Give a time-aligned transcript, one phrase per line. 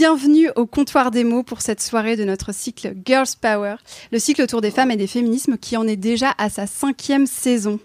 [0.00, 3.74] Bienvenue au comptoir des mots pour cette soirée de notre cycle Girls Power,
[4.12, 7.26] le cycle autour des femmes et des féminismes qui en est déjà à sa cinquième
[7.26, 7.78] saison.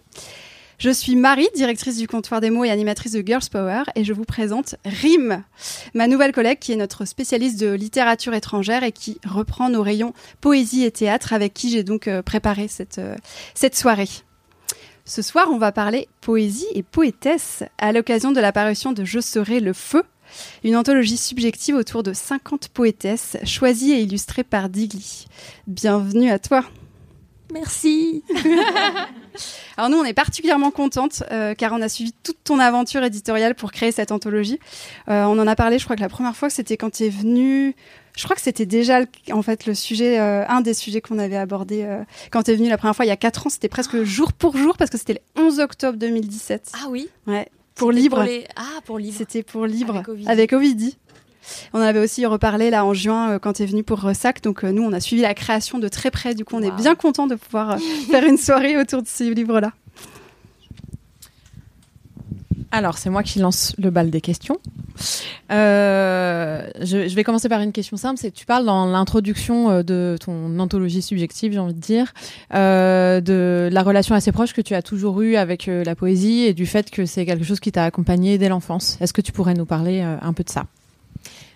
[0.78, 4.14] Je suis Marie, directrice du comptoir des mots et animatrice de Girls Power, et je
[4.14, 5.44] vous présente Rim,
[5.94, 10.14] ma nouvelle collègue qui est notre spécialiste de littérature étrangère et qui reprend nos rayons
[10.40, 13.18] poésie et théâtre avec qui j'ai donc euh, préparé cette, euh,
[13.56, 14.08] cette soirée.
[15.04, 19.60] Ce soir, on va parler poésie et poétesse à l'occasion de l'apparition de Je serai
[19.60, 20.04] le feu,
[20.64, 25.26] une anthologie subjective autour de 50 poétesses choisies et illustrées par Digli.
[25.68, 26.64] Bienvenue à toi.
[27.54, 28.24] Merci.
[29.78, 33.56] Alors nous, on est particulièrement contente euh, car on a suivi toute ton aventure éditoriale
[33.56, 34.60] pour créer cette anthologie.
[35.10, 37.10] Euh, on en a parlé, je crois que la première fois, c'était quand tu es
[37.10, 37.76] venu.
[38.18, 41.36] Je crois que c'était déjà en fait le sujet, euh, un des sujets qu'on avait
[41.36, 41.86] abordé
[42.32, 43.50] quand tu es venu la première fois il y a quatre ans.
[43.50, 46.72] C'était presque jour pour jour parce que c'était le 11 octobre 2017.
[46.76, 47.10] Ah oui.
[47.28, 47.50] Ouais.
[47.76, 48.26] Pour libre.
[48.56, 49.16] Ah pour libre.
[49.18, 50.98] C'était pour libre avec Ovidie.
[51.74, 54.42] On en avait aussi reparlé là en juin euh, quand tu es venu pour Ressac.
[54.42, 56.34] Donc euh, nous, on a suivi la création de très près.
[56.34, 57.78] Du coup, on est bien content de pouvoir euh,
[58.10, 59.72] faire une soirée autour de ces livres-là.
[62.76, 64.58] Alors, c'est moi qui lance le bal des questions.
[65.50, 68.20] je, vais commencer par une question simple.
[68.20, 72.14] C'est tu parles dans l'introduction de ton anthologie subjective, j'ai envie de dire,
[72.52, 76.66] de la relation assez proche que tu as toujours eue avec la poésie et du
[76.66, 78.98] fait que c'est quelque chose qui t'a accompagné dès l'enfance.
[79.00, 80.66] Est-ce que tu pourrais nous parler un peu de ça?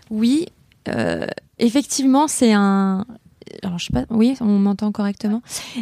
[0.10, 0.48] Oui,
[0.88, 1.28] euh,
[1.58, 3.06] effectivement, c'est un.
[3.64, 5.42] Alors, je sais pas, oui, on m'entend correctement.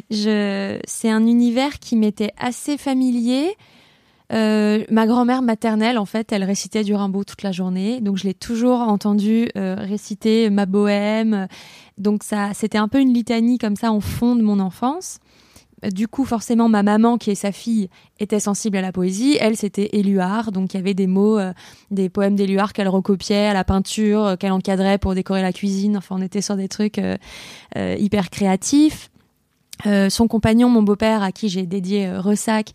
[0.09, 3.55] C'est un univers qui m'était assez familier.
[4.33, 8.25] Euh, ma grand-mère maternelle, en fait, elle récitait du Rimbaud toute la journée, donc je
[8.25, 11.47] l'ai toujours entendu euh, réciter ma bohème.
[11.97, 15.19] Donc ça, c'était un peu une litanie comme ça en fond de mon enfance.
[15.83, 17.89] Du coup, forcément, ma maman, qui est sa fille,
[18.19, 19.37] était sensible à la poésie.
[19.39, 21.53] Elle, c'était Éluard, donc il y avait des mots, euh,
[21.91, 25.95] des poèmes d'Éluard qu'elle recopiait à la peinture, euh, qu'elle encadrait pour décorer la cuisine.
[25.95, 27.15] Enfin, on était sur des trucs euh,
[27.99, 29.11] hyper créatifs.
[29.85, 32.71] son compagnon, mon beau-père, à qui j'ai dédié Ressac,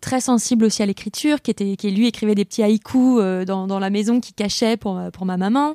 [0.00, 3.78] très sensible aussi à l'écriture, qui était, qui lui écrivait des petits haïkus dans, dans,
[3.78, 5.74] la maison qui cachait pour, pour ma maman.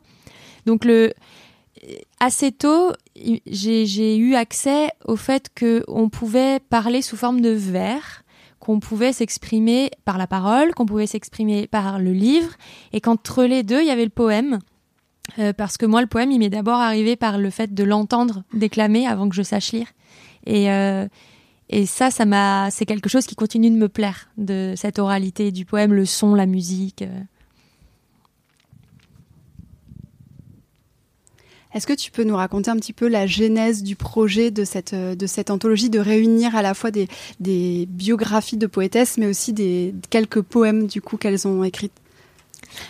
[0.65, 1.13] Donc le,
[2.19, 2.91] assez tôt,
[3.45, 8.23] j'ai eu accès au fait qu'on pouvait parler sous forme de vers,
[8.59, 12.51] qu'on pouvait s'exprimer par la parole, qu'on pouvait s'exprimer par le livre,
[12.93, 14.59] et qu'entre les deux, il y avait le poème.
[15.37, 18.43] Euh, parce que moi, le poème, il m'est d'abord arrivé par le fait de l'entendre
[18.53, 19.87] déclamer avant que je sache lire.
[20.45, 21.07] Et, euh,
[21.69, 25.51] et ça, ça m'a, c'est quelque chose qui continue de me plaire, de cette oralité
[25.51, 27.03] du poème, le son, la musique.
[27.03, 27.21] Euh.
[31.75, 34.95] Est-ce que tu peux nous raconter un petit peu la genèse du projet de cette,
[34.95, 37.07] de cette anthologie, de réunir à la fois des,
[37.39, 41.91] des biographies de poétesses, mais aussi des quelques poèmes du coup qu'elles ont écrits?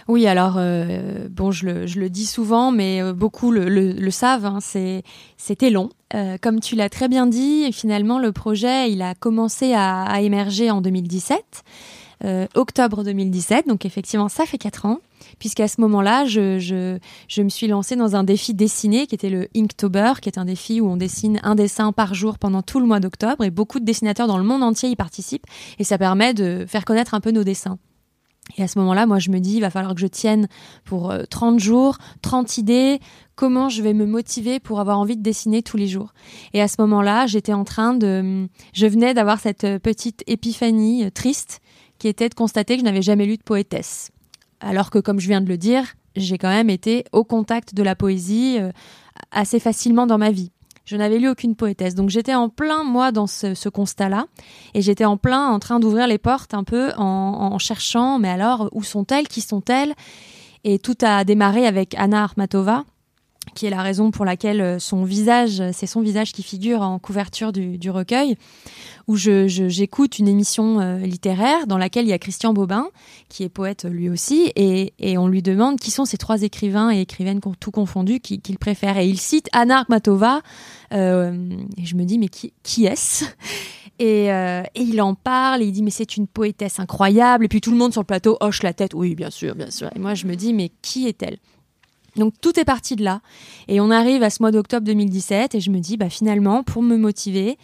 [0.07, 4.11] Oui, alors euh, bon, je le, je le, dis souvent, mais euh, beaucoup le, le,
[4.11, 4.45] savent.
[4.45, 5.89] Hein, c'était long.
[6.13, 10.71] Euh, comme tu l'as très bien dit, finalement, le projet, il a commencé à, émerger
[10.71, 11.63] en 2017,
[12.55, 13.67] octobre 2017.
[13.67, 14.99] Donc effectivement, ça fait quatre ans
[15.39, 19.47] puisqu'à ce moment-là, je, je, me suis lancée dans un défi dessiné qui était le
[19.55, 22.85] Inktober, qui est un défi où on dessine un dessin par jour pendant tout le
[22.85, 25.45] mois d'octobre, et beaucoup de dessinateurs dans le monde entier y participent,
[25.79, 27.77] et ça permet de faire connaître un peu nos dessins.
[28.57, 30.47] Et à ce moment-là, moi, je me dis, il va falloir que je tienne
[30.83, 32.99] pour 30 euh, jours, 30 idées,
[33.39, 36.13] comment je vais me motiver pour avoir envie de dessiner tous les jours.
[36.51, 38.49] Et à ce moment-là, j'étais en train de...
[38.73, 41.61] Je venais d'avoir cette petite épiphanie euh, triste
[41.99, 44.11] qui était de constater que je n'avais jamais lu de poétesse
[44.59, 45.83] alors que comme je viens de le dire,
[46.15, 48.71] j'ai quand même été au contact de la poésie euh,
[49.31, 50.51] assez facilement dans ma vie.
[50.85, 51.93] Je n'avais lu aucune poétesse.
[51.93, 54.25] Donc j'étais en plein, moi, dans ce, constat-là.
[54.73, 58.69] Et j'étais en plein en train d'ouvrir les portes un peu en, cherchant, mais alors,
[58.71, 59.27] où sont-elles?
[59.27, 59.93] Qui sont-elles?
[60.63, 62.85] Et tout a démarré avec Anna Armatova,
[63.55, 66.99] qui est la raison pour laquelle euh, son visage, c'est son visage qui figure en
[66.99, 68.37] couverture du, recueil,
[69.07, 72.87] où j'écoute je, une émission euh, littéraire dans laquelle il y a Christian Bobin,
[73.29, 77.01] qui est poète lui aussi, et, on lui demande qui sont ces trois écrivains et
[77.01, 78.97] écrivaines tout confondus qu'il préfère.
[78.97, 80.41] Et il cite Anna Akhmatova,
[80.93, 83.25] euh, et je me dis, mais qui, qui est-ce?
[84.01, 87.43] Et, et, il en parle, et il dit mais c'est une poétesse incroyable.
[87.43, 89.69] Et puis tout le monde sur le plateau hoche la tête, oui bien sûr, bien
[89.69, 89.89] sûr.
[89.93, 91.37] Et moi je me dis mais qui est-elle?
[92.15, 93.21] Donc tout est parti de là.
[93.67, 96.81] Et on arrive à ce mois d'octobre 2017 et je me dis, bah, finalement, pour
[96.81, 97.57] me motiver,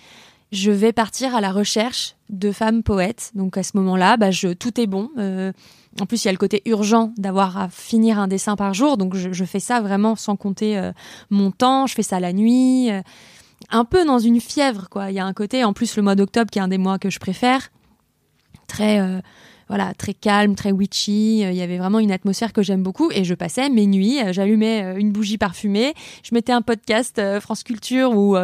[0.52, 3.32] je vais partir à la recherche de femmes poètes.
[3.36, 5.10] Donc à ce moment-là, bah, je, tout est bon.
[5.18, 5.52] Euh,
[6.00, 8.98] en plus, il y a le côté urgent d'avoir à finir un dessin par jour.
[8.98, 10.92] Donc je, fais ça vraiment sans compter euh,
[11.30, 11.88] mon temps.
[11.88, 12.92] Je fais ça la nuit.
[12.92, 13.02] Euh,
[13.70, 15.12] un peu dans une fièvre, quoi.
[15.12, 17.00] Il y a un côté, en plus, le mois d'octobre, qui est un des mois
[17.00, 17.70] que je préfère,
[18.68, 19.00] très
[19.68, 21.44] voilà, très calme, très witchy.
[21.44, 24.22] Euh, il y avait vraiment une atmosphère que j'aime beaucoup et je passais mes nuits,
[24.22, 28.36] euh, j'allumais euh, une bougie parfumée, je mettais un podcast France Culture où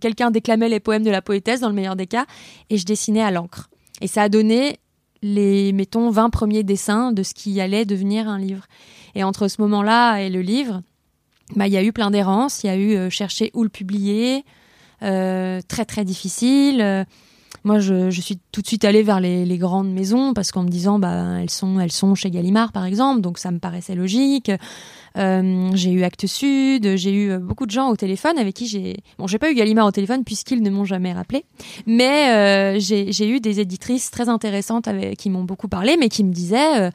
[0.00, 2.26] quelqu'un déclamait les poèmes de la poétesse dans le meilleur des cas
[2.70, 3.70] et je dessinais à l'encre.
[4.00, 4.78] Et ça a donné
[5.22, 8.66] les, mettons, 20 premiers dessins de ce qui allait devenir un livre.
[9.14, 10.82] Et entre ce moment-là et le livre,
[11.54, 14.44] bah, il y a eu plein d'errances, il y a eu chercher où le publier,
[15.00, 17.06] très très difficile
[17.64, 20.98] moi, je, suis tout de suite allée vers les, grandes maisons parce qu'en me disant,
[20.98, 24.50] bah, elles sont, elles sont chez Gallimard, par exemple, donc ça me paraissait logique.
[25.16, 28.96] Euh, j'ai eu Actes Sud, j'ai eu beaucoup de gens au téléphone avec qui j'ai,
[29.16, 31.46] bon, j'ai pas eu Gallimard au téléphone puisqu'ils ne m'ont jamais rappelé,
[31.86, 36.22] mais euh, j'ai eu des éditrices très intéressantes avec, qui m'ont beaucoup parlé, mais qui
[36.22, 36.90] me disaient, euh,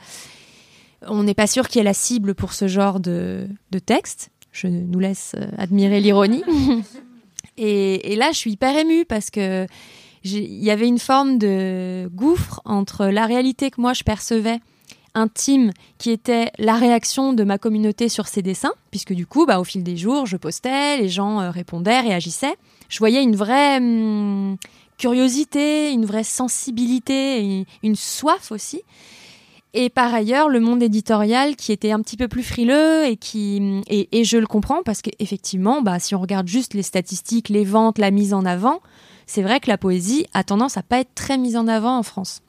[1.08, 4.30] on n'est pas sûr qui est la cible pour ce genre de, de texte.
[4.52, 6.44] Je nous laisse admirer l'ironie.
[7.58, 9.66] et, et là, je suis hyper émue parce que
[10.24, 14.60] il y avait une forme de gouffre entre la réalité que moi je percevais
[15.16, 19.60] intime qui était la réaction de ma communauté sur ces dessins, puisque du coup, bah,
[19.60, 22.56] au fil des jours, je postais, les gens euh, répondaient, réagissaient.
[22.90, 24.58] Je voyais une vraie hum,
[24.98, 28.82] curiosité, une vraie sensibilité, une soif aussi.
[29.76, 33.58] Et par ailleurs, le monde éditorial qui était un petit peu plus frileux et qui
[33.60, 37.50] hum, et, et je le comprends parce qu'effectivement, bah, si on regarde juste les statistiques,
[37.50, 38.82] les ventes, la mise en avant,
[39.30, 42.02] c'est vrai que la poésie a tendance à pas être très mise en avant en
[42.02, 42.42] France.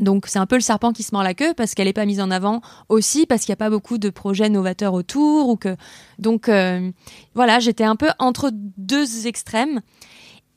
[0.00, 2.06] Donc c'est un peu le serpent qui se mord la queue parce qu'elle n'est pas
[2.06, 5.56] mise en avant aussi parce qu'il n'y a pas beaucoup de projets novateurs autour ou
[5.56, 5.76] que
[6.18, 6.90] donc euh,
[7.34, 9.80] voilà j'étais un peu entre deux extrêmes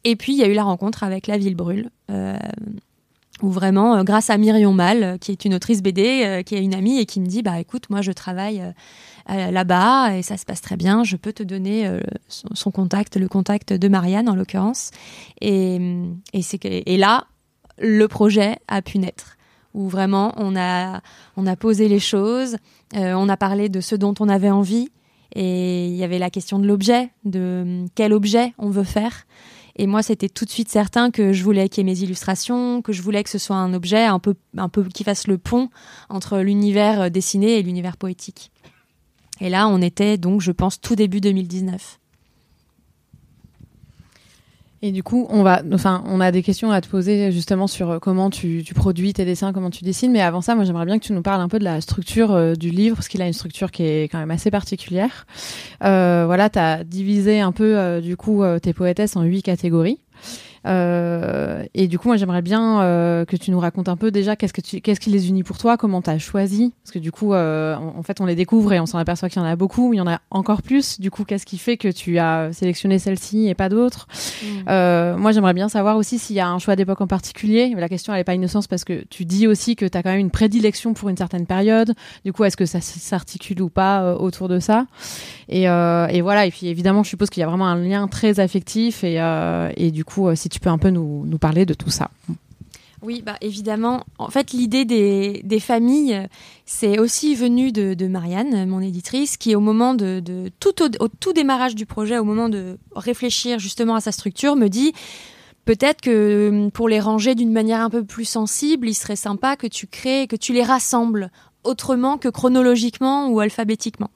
[0.04, 2.38] et puis il y a eu la rencontre avec La Ville Brûle euh,
[3.42, 6.76] où vraiment euh, grâce à Myrion Mal qui est une autrice BD qui est une
[6.76, 8.64] amie et qui me dit bah écoute moi je travaille
[9.28, 11.04] là-bas et ça se passe très bien.
[11.04, 14.92] Je peux te donner euh, son, contact, le contact de Marianne en l'occurrence.
[15.40, 15.80] Et,
[16.34, 17.28] et, c'est et là,
[17.78, 19.38] le projet a pu naître
[19.74, 21.02] où vraiment on a,
[21.38, 22.58] on a posé les choses,
[22.96, 24.90] euh, on a parlé de ce dont on avait envie,
[25.34, 29.26] et il y avait la question de l'objet, de quel objet on veut faire.
[29.78, 32.82] Et moi, c'était tout de suite certain que je voulais qu'il y ait mes illustrations,
[32.82, 35.38] que je voulais que ce soit un objet un peu, un peu qui fasse le
[35.38, 35.70] pont
[36.10, 38.51] entre l'univers dessiné et l'univers poétique.
[39.42, 41.98] Et là, on était donc, je pense, tout début 2019.
[44.84, 47.92] Et du coup, on va, enfin, on a des questions à te poser justement sur
[47.92, 50.12] euh, comment tu, produis tes dessins, comment tu dessines.
[50.12, 52.32] Mais avant ça, moi, j'aimerais bien que tu nous parles un peu de la structure
[52.32, 55.26] euh, du livre, parce qu'il a une structure qui est quand même assez particulière.
[55.84, 60.00] Euh, voilà, tu as divisé un peu, du coup, tes poétesses en huit catégories.
[60.68, 64.36] Euh, et du coup, moi, j'aimerais bien euh, que tu nous racontes un peu déjà
[64.36, 67.00] qu'est-ce que tu, qu'est-ce qui les unit pour toi, comment tu as choisi, parce que
[67.00, 69.48] du coup, euh, en, fait, on les découvre et on s'en aperçoit qu'il y en
[69.48, 71.00] a beaucoup, il y en a encore plus.
[71.00, 74.08] Du coup, qu'est-ce qui fait que tu as sélectionné celle-ci et pas d'autres?
[74.44, 75.18] Mmh.
[75.18, 77.74] Moi, j'aimerais bien savoir aussi s'il y a un choix d'époque en particulier.
[77.76, 80.12] La question, elle est pas innocente parce que tu dis aussi que tu as quand
[80.12, 81.94] même une prédilection pour une certaine période.
[82.24, 84.86] Du coup, est-ce que ça s'articule ou pas autour de ça?
[85.50, 86.46] Et, et, voilà.
[86.46, 89.16] Et puis, évidemment, je suppose qu'il y a vraiment un lien très affectif et,
[89.78, 92.10] et du coup, si tu peux un peu nous, parler de tout ça.
[93.02, 94.04] Oui, bah évidemment.
[94.20, 96.28] En fait, l'idée des, familles,
[96.66, 100.22] c'est aussi venu de, Marianne, mon éditrice, qui au moment de,
[100.60, 104.68] tout au, tout démarrage du projet, au moment de réfléchir justement à sa structure, me
[104.68, 104.94] dit
[105.66, 109.56] peut-être que hum, pour les ranger d'une manière un peu plus sensible, il serait sympa
[109.56, 111.32] que tu crées, que tu les rassembles
[111.64, 114.10] autrement que chronologiquement ou alphabétiquement,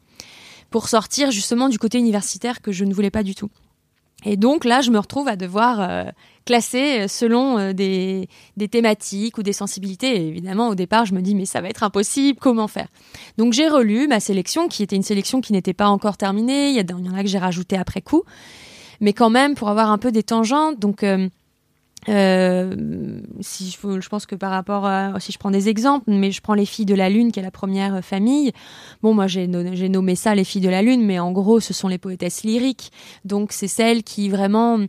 [0.69, 3.49] pour sortir justement du côté universitaire que je ne voulais pas du tout.
[4.25, 6.03] Et donc là, je me retrouve à devoir euh,
[6.45, 8.27] classer selon euh, des,
[8.69, 10.15] thématiques ou des sensibilités.
[10.15, 12.87] Et évidemment, au départ, je me dis, mais ça va être impossible, comment faire?
[13.37, 16.69] Donc j'ai relu ma sélection, qui était une sélection qui n'était pas encore terminée.
[16.69, 18.23] Il y, en a que j'ai rajouté après coup.
[18.99, 20.79] Mais quand même, pour avoir un peu des tangentes.
[20.79, 21.03] Donc...
[21.03, 21.29] Euh,
[22.09, 26.31] euh, si je, je, pense que par rapport à, si je prends des exemples, mais
[26.31, 28.51] je prends les filles de la lune qui est la première famille.
[29.01, 31.87] Bon, moi j'ai nommé ça les filles de la lune, mais en gros ce sont
[31.87, 32.91] les poétesses lyriques.
[33.23, 34.79] Donc c'est celles qui vraiment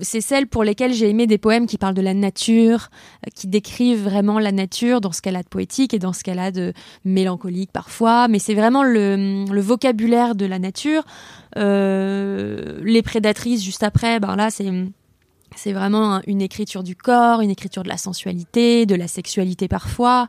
[0.00, 2.88] c'est celles pour lesquelles j'ai aimé des poèmes qui parlent de la nature,
[3.26, 6.24] euh, qui décrivent vraiment la nature dans ce qu'elle a de poétique et dans ce
[6.24, 6.72] qu'elle a de
[7.04, 8.28] mélancolique parfois.
[8.28, 11.02] Mais c'est vraiment le, le, vocabulaire de la nature.
[11.58, 14.70] Euh, les prédatrices juste après, ben là c'est
[15.56, 20.28] C'est vraiment une écriture du corps, une écriture de la sensualité, de la sexualité parfois.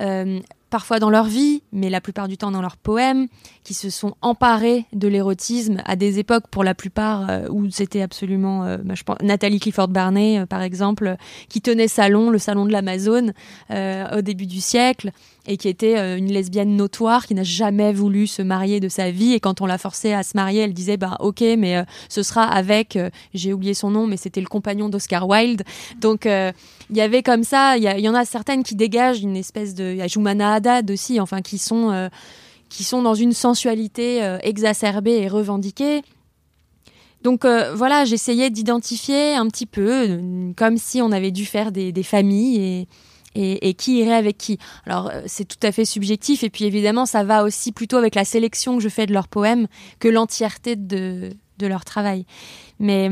[0.00, 3.26] Euh, parfois dans leur vie, mais la plupart du temps dans leurs poèmes,
[3.64, 8.00] qui se sont emparés de l'érotisme à des époques, pour la plupart, euh, où c'était
[8.00, 11.16] absolument, euh, bah, je pense, Nathalie Clifford Barney, euh, par exemple,
[11.48, 13.34] qui tenait salon, le salon de l'Amazone,
[13.70, 15.10] au début du siècle,
[15.50, 19.32] et qui était une lesbienne notoire, qui n'a jamais voulu se marier de sa vie,
[19.34, 22.44] et quand on l'a forcée à se marier, elle disait, bah ok, mais ce sera
[22.44, 22.98] avec,
[23.34, 25.62] j'ai oublié son nom, mais c'était le compagnon d'Oscar Wilde.
[26.00, 29.74] Donc, il y avait comme ça, il y, en a certaines qui dégagent une espèce
[29.74, 32.08] de, il y a Jumana Haddad aussi, enfin, qui sont
[32.70, 36.02] qui sont dans une sensualité euh, exacerbée et revendiquée.
[37.22, 41.70] Donc euh, voilà, j'essayais d'identifier un petit peu, euh, comme si on avait dû faire
[41.70, 42.88] des, familles et,
[43.34, 44.58] et, qui irait avec qui.
[44.86, 48.24] Alors c'est tout à fait subjectif et puis évidemment ça va aussi plutôt avec la
[48.24, 49.66] sélection que je fais de leurs poèmes
[49.98, 52.26] que l'entièreté de, leur travail.
[52.78, 53.10] Mais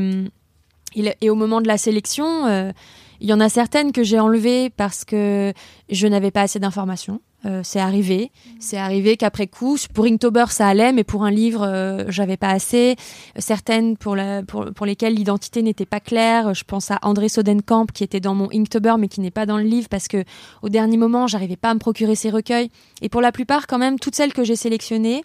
[0.95, 2.73] et au moment de la sélection,
[3.21, 5.53] il y en a certaines que j'ai enlevées parce que
[5.89, 7.21] je n'avais pas assez d'informations.
[7.45, 8.31] Euh, c'est arrivé.
[8.59, 12.49] C'est arrivé qu'après coup, pour Inktober, ça allait, mais pour un livre, euh, j'avais pas
[12.49, 12.97] assez.
[13.37, 16.53] Certaines pour, la, pour, pour lesquelles l'identité n'était pas claire.
[16.53, 19.57] Je pense à André Sodenkamp, qui était dans mon Inktober, mais qui n'est pas dans
[19.57, 20.23] le livre, parce que
[20.61, 22.69] au dernier moment, j'arrivais pas à me procurer ces recueils.
[23.01, 25.23] Et pour la plupart, quand même, toutes celles que j'ai sélectionnées,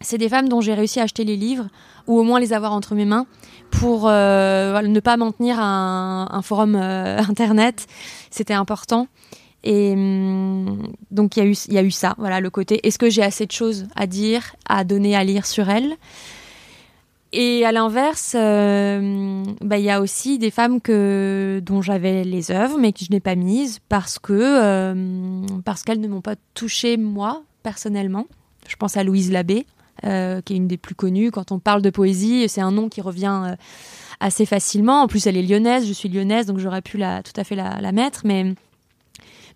[0.00, 1.68] c'est des femmes dont j'ai réussi à acheter les livres,
[2.06, 3.26] ou au moins les avoir entre mes mains,
[3.70, 7.86] pour euh, ne pas m'en tenir à un, un forum internet.
[8.30, 9.08] C'était important.
[9.64, 12.86] Et hum, donc il y y a eu ça, voilà le côté.
[12.86, 15.96] Est-ce que j'ai assez de choses à dire, à donner, à lire sur elle?
[17.36, 22.52] Et à l'inverse, euh, bah, il y a aussi des femmes que dont j'avais les
[22.52, 26.96] œuvres mais que je n'ai pas mises parce euh, parce qu'elles ne m'ont pas touchée
[26.96, 28.26] moi personnellement.
[28.68, 29.66] Je pense à Louise Labbé,
[30.04, 31.32] euh, qui est une des plus connues.
[31.32, 33.56] Quand on parle de poésie, c'est un nom qui revient
[34.20, 35.02] assez facilement.
[35.02, 37.56] En plus, elle est lyonnaise, je suis lyonnaise, donc j'aurais pu la, tout à fait
[37.56, 38.22] la, la mettre.
[38.24, 38.54] Mais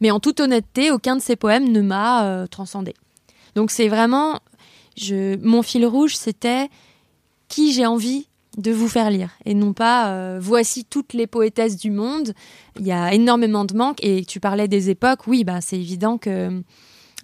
[0.01, 2.95] mais en toute honnêteté, aucun de ces poèmes ne m'a euh, transcendé.
[3.55, 4.41] Donc c'est vraiment,
[5.11, 6.69] mon fil rouge, c'était
[7.49, 11.77] qui j'ai envie de vous faire lire et non pas euh, voici toutes les poétesses
[11.77, 12.35] du monde.
[12.79, 15.27] Il y a énormément de manques et tu parlais des époques.
[15.27, 16.63] Oui, bah c'est évident que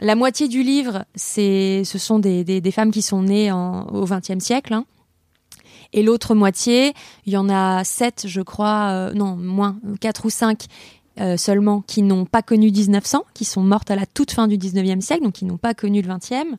[0.01, 4.43] la moitié du livre, c'est, ce sont des, des, femmes qui sont nées au XXe
[4.43, 4.75] siècle.
[4.75, 4.87] Hein.
[5.95, 6.93] Et l'autre moitié,
[7.25, 10.65] il y en a sept, je crois, euh, non, moins, quatre ou cinq,
[11.21, 14.59] euh, seulement qui n'ont pas connu 1900, qui sont mortes à la toute fin du
[14.59, 16.57] 19e siècle, donc qui n'ont pas connu le 20e.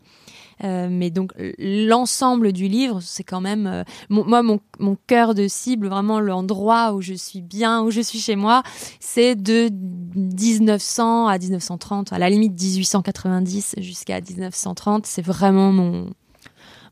[0.63, 5.50] Euh, mais donc l'ensemble du livre, c'est quand même euh, moi mon, mon cœur de
[5.50, 8.63] cible, vraiment l'endroit où je suis bien, où je suis chez moi,
[9.01, 9.69] c'est de
[10.15, 16.09] 1900 à 1930, à la limite 1890 jusqu'à 1930, c'est vraiment mon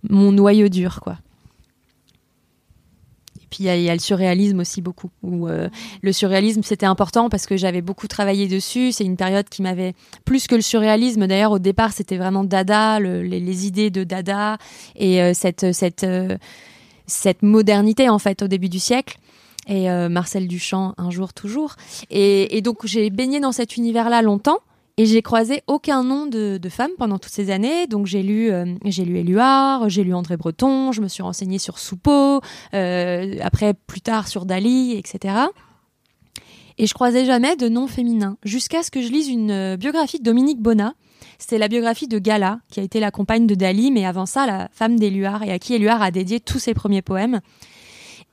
[0.09, 1.15] mon noyau dur quoi.
[3.53, 5.11] Puis il y, a le surréalisme aussi beaucoup.
[5.23, 5.69] Euh,
[6.01, 8.91] le surréalisme, c'était important parce que j'avais beaucoup travaillé dessus.
[8.91, 9.93] C'est une période qui m'avait
[10.25, 11.27] plus que le surréalisme.
[11.27, 14.57] D'ailleurs, au départ, c'était vraiment Dada, les, idées de Dada
[14.95, 16.35] et euh, cette cette euh,
[17.05, 19.19] cette modernité en fait au début du siècle
[19.67, 21.75] et Marcel Duchamp un jour toujours.
[22.09, 24.59] Et, et donc j'ai baigné dans cet univers-là longtemps.
[24.97, 27.87] Et j'ai croisé aucun nom de, de femme pendant toutes ces années.
[27.87, 31.57] Donc j'ai lu, euh, j'ai lu Éluard, j'ai lu André Breton, je me suis renseignée
[31.57, 32.41] sur Soupeau,
[32.75, 35.35] euh, après plus tard sur Dali, etc.
[36.77, 40.19] Et je croisais jamais de nom féminin, jusqu'à ce que je lise une euh, biographie
[40.19, 40.93] de Dominique Bonnat.
[41.37, 44.45] C'était la biographie de Gala, qui a été la compagne de Dali, mais avant ça,
[44.45, 47.41] la femme d'Éluard, et à qui Éluard a dédié tous ses premiers poèmes.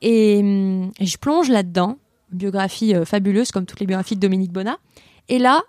[0.01, 1.97] Et, hum, je plonge là-dedans,
[2.31, 4.77] biographie euh, fabuleuse, comme toutes les biographies de Dominique Bonnat.
[5.29, 5.61] Et là,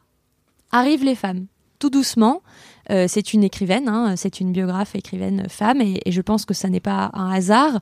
[0.73, 1.47] arrivent les femmes,
[1.79, 2.43] tout doucement.
[2.91, 6.69] Euh, c'est une écrivaine, hein, c'est une biographe écrivaine femme, et, je pense que ça
[6.69, 7.81] n'est pas un hasard.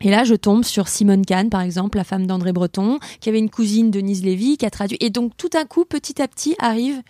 [0.00, 3.38] Et là, je tombe sur Simone Kahn, par exemple, la femme d'André Breton, qui avait
[3.38, 4.96] une cousine, Denise Lévy, qui a traduit.
[5.00, 7.02] Et donc, tout d'un coup, petit à petit, arrivent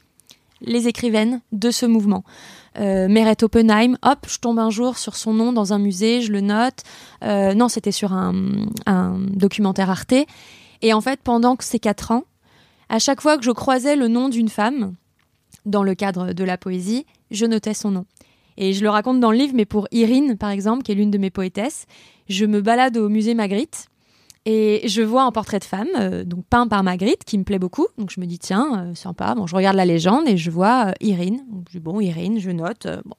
[0.61, 2.25] les écrivaines de ce mouvement.
[2.79, 6.33] Euh, Meret Oppenheim, hop, je tombe un jour sur son nom dans un musée, je
[6.33, 6.83] le note.
[7.25, 8.35] Euh, non, c'était sur un,
[8.87, 10.15] un, documentaire Arte.
[10.83, 12.25] Et en fait, pendant ces quatre ans,
[12.89, 14.95] à chaque fois que je croisais le nom d'une femme,
[15.67, 18.07] dans le cadre de la poésie, je notais son nom.
[18.57, 21.11] Et je le raconte dans le livre, mais pour Irine, par exemple, qui est l'une
[21.11, 21.87] de mes poétesses,
[22.29, 23.87] je me balade au musée Magritte
[24.45, 27.61] et je vois un portrait de femme, euh, donc peint par Magritte, qui me plaît
[27.61, 27.87] beaucoup.
[27.97, 29.35] Donc je me dis, tiens, euh, sympa.
[29.35, 31.45] Bon, je regarde la légende et je vois euh, Irine.
[31.69, 32.87] je dis, bon, Irine, je note.
[33.05, 33.15] bon.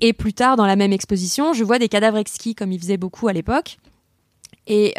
[0.00, 2.96] Et plus tard, dans la même exposition, je vois des cadavres exquis, comme il faisait
[2.96, 3.78] beaucoup à l'époque.
[4.66, 4.94] Et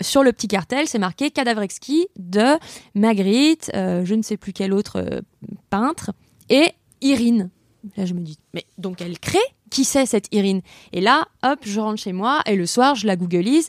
[0.00, 2.58] sur le petit cartel, c'est marqué cadavre exquis de
[2.94, 5.22] Magritte, je ne sais plus quel autre
[5.70, 6.12] peintre,
[6.50, 7.50] et Irine.
[7.96, 9.38] Là, je me dis, mais donc elle crée?
[9.70, 10.62] Qui c'est cette Irine?
[10.92, 13.68] Et là, hop, je rentre chez moi et le soir, je la googleise.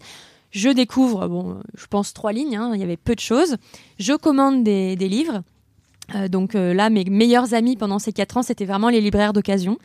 [0.52, 3.58] Je découvre, bon, je pense trois lignes, hein, il y avait peu de choses.
[4.00, 5.44] Je commande des livres.
[6.14, 9.34] Euh, donc euh, là, mes meilleurs amis pendant ces quatre ans, c'était vraiment les libraires
[9.34, 9.78] d'occasion.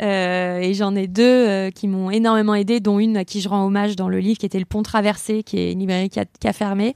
[0.00, 3.64] Euh, et j'en ai deux qui m'ont énormément aidé, dont une à qui je rends
[3.66, 6.52] hommage dans le livre, qui était Le Pont Traversé, qui est une librairie qui a,
[6.52, 6.94] fermé.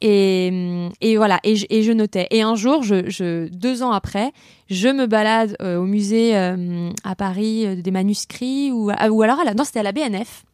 [0.00, 2.26] Et, voilà, et je, notais.
[2.30, 4.32] Et un jour, deux ans après,
[4.68, 9.64] je me balade au musée à Paris des manuscrits, ou, ou alors, à la, non,
[9.64, 10.44] c'était à la BNF.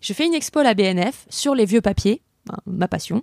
[0.00, 2.22] Je fais une expo à la BNF sur les vieux papiers,
[2.66, 3.22] ma passion.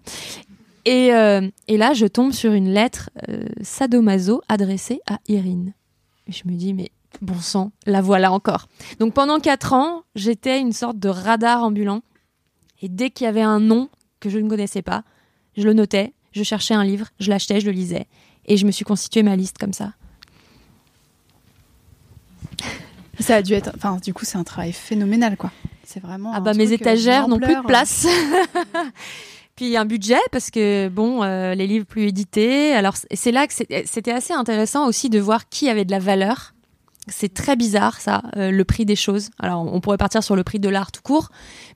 [0.85, 5.73] Et, euh, et là, je tombe sur une lettre euh, sadomaso adressée à Irine.
[6.27, 8.67] Et je me dis, mais bon sang, la voilà encore.
[8.99, 12.01] Donc pendant quatre ans, j'étais une sorte de radar ambulant.
[12.81, 15.03] Et dès qu'il y avait un nom que je ne connaissais pas,
[15.57, 18.07] je le notais, je cherchais un livre, je l'achetais, je le lisais.
[18.45, 19.93] Et je me suis constitué ma liste comme ça.
[23.19, 23.71] Ça a dû être.
[23.75, 25.51] Enfin, du coup, c'est un travail phénoménal, quoi.
[25.83, 26.31] C'est vraiment.
[26.33, 28.07] Ah bah mes euh, étagères n'ont plus de place.
[29.59, 32.73] Puis un budget parce que bon, euh, les livres plus édités.
[32.73, 35.99] Alors c'est là que c'est- c'était assez intéressant aussi de voir qui avait de la
[35.99, 36.53] valeur.
[37.09, 39.31] C'est très bizarre ça, euh, le prix des choses.
[39.37, 41.27] Alors on pourrait partir sur le prix de l'art tout court,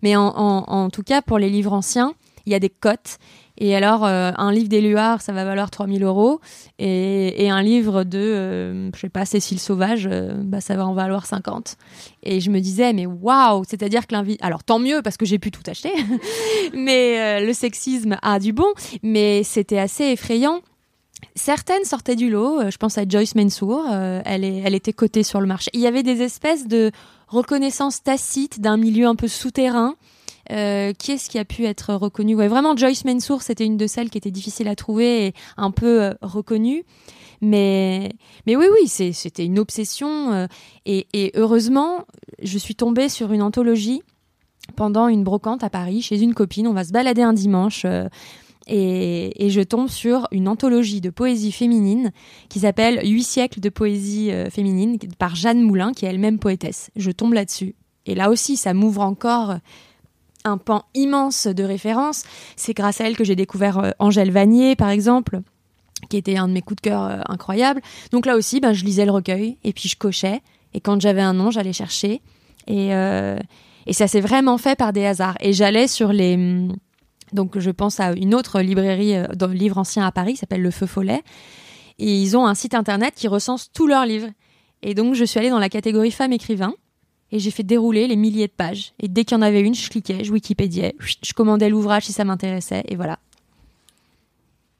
[0.02, 2.14] mais en, en- en tout cas pour les livres anciens,
[2.46, 3.18] il y a des cotes.
[3.58, 6.40] Et alors euh, un livre d'Éluard, ça va valoir 3000 euros,
[6.80, 10.94] et, un livre de, euh, je sais pas, Cécile Sauvage, euh, bah ça va en
[10.94, 11.78] valoir 50.
[12.24, 14.40] Et je me disais, mais waouh, c'est-à-dire que l'invite.
[14.42, 15.94] Alors tant mieux parce que j'ai pu tout acheter,
[16.74, 18.72] mais euh, le sexisme a du bon,
[19.04, 20.62] mais c'était assez effrayant.
[21.36, 22.70] Certaines sortaient du lot.
[22.70, 23.86] Je pense à Joyce Mansour.
[23.90, 25.72] elle, est, elle était cotée sur le marché.
[25.74, 26.92] Il y avait des espèces de
[27.28, 29.96] reconnaissance tacite d'un milieu un peu souterrain.
[30.52, 33.88] Euh, qui est-ce qui a pu être reconnu Ouais, vraiment Joyce Mansour, c'était une de
[33.88, 36.84] celles qui était difficile à trouver et un peu euh, reconnue.
[37.42, 38.12] Mais,
[38.46, 40.34] mais oui, oui, c'était une obsession.
[40.34, 40.48] euh,
[40.86, 42.06] et, heureusement,
[42.42, 44.02] je suis tombée sur une anthologie
[44.76, 46.68] pendant une brocante à Paris chez une copine.
[46.68, 47.86] On va se balader un dimanche.
[48.68, 52.12] et, je tombe sur une anthologie de poésie féminine
[52.48, 56.92] qui s'appelle Huit siècles de poésie féminine par Jeanne Moulin, qui est elle-même poétesse.
[56.96, 57.76] Je tombe là-dessus.
[58.06, 59.56] Et là aussi, ça m'ouvre encore
[60.44, 62.24] un pan immense de références.
[62.56, 65.42] C'est grâce à elle que j'ai découvert euh, Angèle Vanier, par exemple,
[66.10, 67.82] qui était un de mes coups de cœur euh, incroyables.
[68.12, 70.42] Donc là aussi, ben, je lisais le recueil et puis je cochais.
[70.74, 72.22] Et quand j'avais un nom, j'allais chercher.
[72.68, 73.38] Et, euh,
[73.86, 75.36] et ça s'est vraiment fait par des hasards.
[75.40, 76.36] Et j'allais sur les...
[76.36, 76.76] hum,
[77.32, 80.62] Donc je pense à une autre librairie euh, dans le livre ancien à Paris s'appelle
[80.62, 81.22] Le Feu Follet.
[82.00, 84.30] Et ils ont un site internet qui recense tous leurs livres.
[84.82, 86.74] Et donc je suis allée dans la catégorie femmes écrivains
[87.34, 88.94] et j'ai fait dérouler les milliers de pages.
[89.00, 92.14] Et dès qu'il y en avait une, je cliquais, je Wikipédiais, je commandais l'ouvrage si
[92.14, 93.18] ça m'intéressait, et voilà.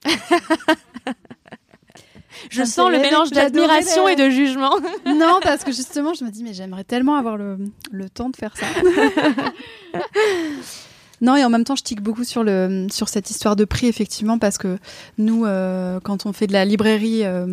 [2.52, 4.76] je Ça sens le mélange d'admiration et de jugement.
[5.08, 7.58] Non, parce que justement, je me dis, mais j'aimerais tellement avoir le,
[7.92, 8.68] le temps de faire ça.
[11.24, 13.88] non, et en même temps, je tique beaucoup sur, le, sur cette histoire de prix,
[13.88, 14.78] effectivement, parce que
[15.18, 17.46] nous, euh, quand on fait de la librairie euh,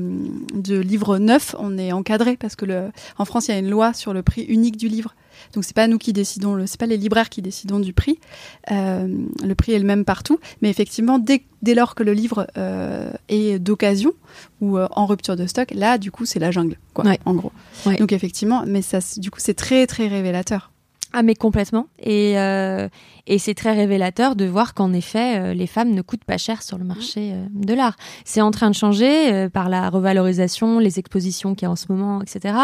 [0.54, 3.70] de livres neufs, on est encadré, parce que le, en France, il y a une
[3.70, 5.14] loi sur le prix unique du livre.
[5.54, 8.18] Donc c'est pas nous qui décidons, le, c'est pas les libraires qui décident du prix.
[8.72, 9.08] Euh,
[9.42, 13.10] le prix est le même partout, mais effectivement, dès, dès lors que le livre euh,
[13.30, 14.12] est d'occasion
[14.60, 17.18] ou euh, en rupture de stock, là, du coup, c'est la jungle, quoi, Ouais.
[17.24, 17.52] en gros.
[17.86, 17.96] Ouais.
[17.96, 20.72] Donc effectivement, mais ça, du coup, c'est très très révélateur.
[21.12, 21.88] Ah mais complètement.
[21.98, 22.88] Et, euh,
[23.26, 26.62] et c'est très révélateur de voir qu'en effet, euh, les femmes ne coûtent pas cher
[26.62, 27.96] sur le marché euh, de l'art.
[28.24, 31.86] C'est en train de changer par la revalorisation, les expositions qu'il y a en ce
[31.90, 32.54] moment, etc.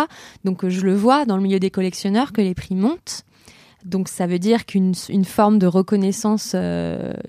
[0.44, 3.24] Donc je le vois dans le milieu des collectionneurs que les prix montent.
[3.84, 6.56] Donc ça veut dire qu'une une forme de reconnaissance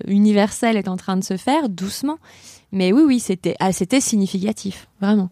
[0.06, 2.18] universelle est en train de se faire doucement.
[2.70, 5.30] Mais oui, oui, c'était ah, significatif, vraiment.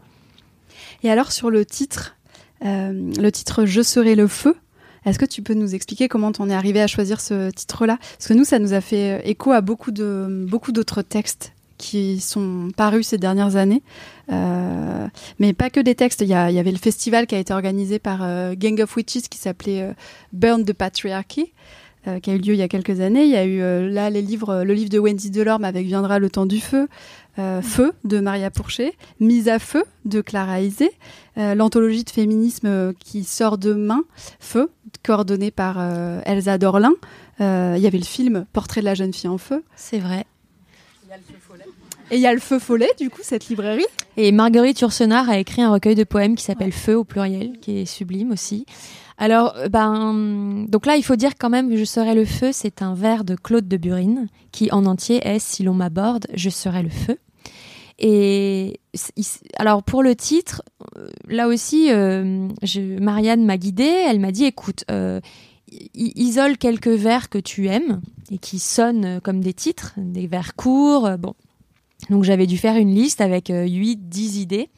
[1.02, 2.16] Et alors sur le titre,
[2.60, 4.56] le titre Je serai le feu.
[5.06, 7.96] Est-ce que tu peux nous expliquer comment on est arrivé à choisir ce titre-là?
[8.18, 12.70] Parce que nous, ça nous a fait euh, écho à beaucoup d'autres textes qui sont
[12.76, 13.82] parus ces dernières années,
[14.32, 15.06] Euh,
[15.38, 16.20] mais pas que des textes.
[16.22, 19.38] Il y, avait le festival qui a été organisé par euh, Gang of Witches qui
[19.38, 19.94] s'appelait
[20.32, 21.52] Burn the Patriarchy,
[22.22, 23.22] qui a eu lieu il y a quelques années.
[23.22, 26.28] Il y a eu là les livres, le livre de Wendy Delorme avec Viendra le
[26.28, 26.88] temps du feu,
[27.38, 30.90] euh, Feu de Maria Pourchet, Mise à feu de Clara Isé,
[31.38, 34.04] euh, l'anthologie de féminisme euh, qui sort demain,
[34.40, 34.70] Feu,
[35.04, 36.94] coordonnée par euh, Elsa Dorlin.
[37.38, 37.44] Il
[37.78, 39.62] y avait le film Portrait de la jeune fille en feu.
[39.76, 40.24] C'est vrai.
[42.10, 43.84] Et il y a le Feu Follet, du coup, cette librairie.
[44.16, 47.80] Et Marguerite Yourcenar a écrit un recueil de poèmes qui s'appelle Feu au pluriel, qui
[47.80, 48.64] est sublime aussi.
[49.18, 52.82] Alors, euh, ben, donc là, il faut dire quand même Je serai le feu, c'est
[52.82, 56.82] un vers de Claude de Burine, qui en entier est Si l'on m'aborde, je serai
[56.82, 57.18] le feu.
[57.98, 58.78] Et
[59.56, 60.62] alors pour le titre,
[60.98, 62.48] euh, là aussi, euh,
[63.00, 63.84] Marianne m'a guidée.
[63.84, 64.84] Elle m'a dit, écoute,
[65.94, 71.08] isole quelques vers que tu aimes et qui sonnent comme des titres, des vers courts.
[71.18, 71.34] Bon,
[72.10, 74.68] donc j'avais dû faire une liste avec 8, 10 idées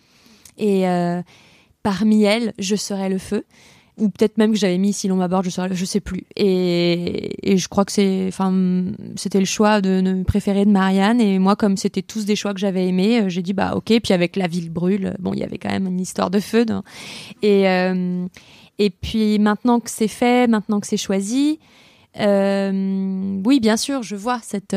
[0.59, 0.85] et
[1.83, 3.44] parmi elles, je serai le feu
[3.99, 6.25] ou peut-être même que j'avais mis si l'on m'aborde je serais je sais plus.
[6.37, 11.21] Et, je crois que c'était le choix de, préférer de Marianne.
[11.21, 14.01] Et moi comme c'était tous des choix que j'avais aimés euh, j'ai dit bah ok.
[14.03, 16.65] Puis avec la ville brûle bon il y avait quand même une histoire de feu
[17.43, 18.27] et euh,
[18.79, 21.59] et puis maintenant que c'est fait maintenant que c'est choisi
[22.21, 24.75] euh, oui bien sûr je vois cette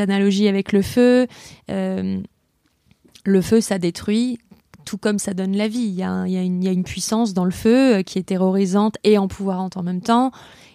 [0.00, 1.26] analogie avec le feu.
[3.26, 4.38] Le feu ça détruit
[4.84, 5.86] tout comme ça donne la vie.
[5.86, 9.82] Il y, a, une puissance dans le feu euh, qui est terrorisante et empouvoirante en
[9.82, 10.30] même temps.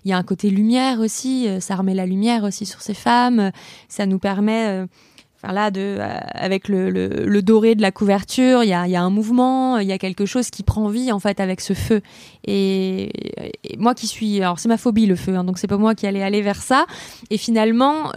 [0.06, 2.93] Il y a un côté lumière aussi, euh, ça remet la lumière aussi sur ces
[2.93, 3.52] femmes.
[3.88, 4.88] Ça nous permet, euh,
[5.36, 5.98] enfin là, de,
[6.34, 10.26] avec le, doré de la couverture, il y, a, un mouvement, il y a quelque
[10.26, 12.02] chose qui prend vie en fait avec ce feu.
[12.45, 13.12] Et,
[13.78, 16.08] moi qui suis, alors c'est ma phobie le feu, hein, donc c'est pas moi qui
[16.08, 16.86] allais aller vers ça.
[17.30, 18.12] Et finalement,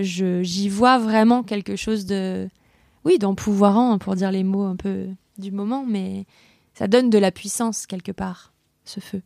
[0.00, 2.48] j'y vois vraiment quelque chose de,
[3.04, 5.06] oui, d'empouvoirant pour dire les mots un peu
[5.38, 6.26] du moment, mais
[6.74, 8.52] ça donne de la puissance quelque part,
[8.84, 9.22] ce feu.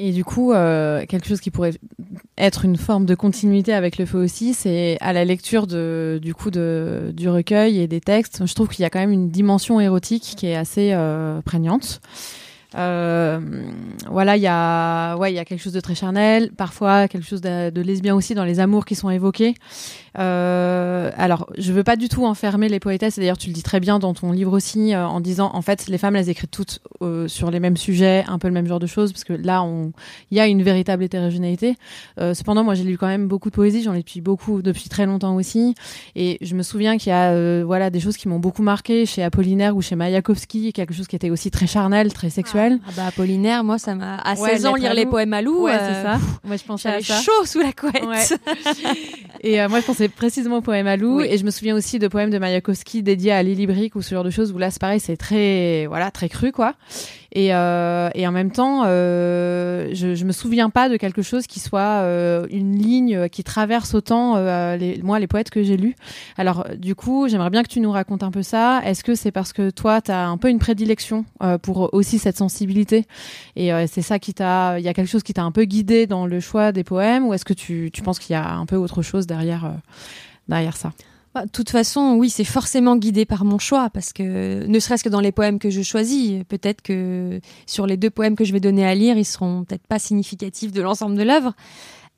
[0.00, 1.72] Et du coup, euh, quelque chose qui pourrait
[2.38, 6.34] être une forme de continuité avec le feu aussi, c'est à la lecture de, du
[6.34, 8.46] coup de, du recueil et des textes.
[8.46, 12.00] Je trouve qu'il y a quand même une dimension érotique qui est assez euh, prégnante.
[12.74, 13.40] Euh,
[14.10, 17.26] voilà, il y a, ouais, il y a quelque chose de très charnel, parfois quelque
[17.26, 19.54] chose de, lesbien aussi dans les amours qui sont évoqués.
[20.18, 23.18] Euh, alors, je veux pas du tout enfermer les poétesses.
[23.18, 25.88] D'ailleurs, tu le dis très bien dans ton livre aussi, euh, en disant, en fait,
[25.88, 28.80] les femmes, elles écrivent toutes euh, sur les mêmes sujets, un peu le même genre
[28.80, 29.92] de choses, parce que là, on,
[30.30, 31.76] il y a une véritable hétérogénéité.
[32.20, 33.82] Euh, cependant, moi, j'ai lu quand même beaucoup de poésie.
[33.82, 35.74] J'en ai depuis beaucoup, depuis très longtemps aussi.
[36.16, 39.22] Et je me souviens qu'il y a, voilà, des choses qui m'ont beaucoup marqué chez
[39.22, 42.57] Apollinaire ou chez Mayakovsky, quelque chose qui était aussi très charnel, très sexuel.
[42.86, 45.64] Ah, bah, Apollinaire, moi, ça m'a, à 16 ans, lire les poèmes à Lou.
[45.64, 46.18] Ouais, c'est ça.
[46.44, 47.20] Moi, je pensais à ça.
[47.20, 48.02] chaud sous la couette.
[49.42, 51.20] et moi, je pensais précisément au poème à Lou.
[51.20, 54.14] Et je me souviens aussi de poèmes de Mayakovsky dédiés à Lily Brick ou ce
[54.14, 56.74] genre de choses où là, c'est pareil, c'est très, voilà, très cru, quoi.
[57.32, 61.46] Et, euh, et en même temps, euh, je, je me souviens pas de quelque chose
[61.46, 64.36] qui soit euh, une ligne qui traverse autant
[64.76, 65.94] les, moi les poètes que j'ai lus.
[66.36, 68.80] Alors du coup, j'aimerais bien que tu nous racontes un peu ça.
[68.84, 71.24] Est-ce que c'est parce que toi, tu as un peu une prédilection
[71.62, 73.04] pour aussi cette sensibilité?
[73.56, 76.06] Et c'est ça qui t'a, il y a quelque chose qui t'a un peu guidé
[76.06, 78.66] dans le choix des poèmes ou est-ce que tu, tu penses qu'il y a un
[78.66, 79.74] peu autre chose derrière
[80.48, 80.92] derrière ça?
[81.34, 85.04] Bah, de toute façon, oui, c'est forcément guidé par mon choix, parce que ne serait-ce
[85.04, 88.52] que dans les poèmes que je choisis, peut-être que sur les deux poèmes que je
[88.52, 91.54] vais donner à lire, ils seront peut-être pas significatifs de l'ensemble de l'œuvre.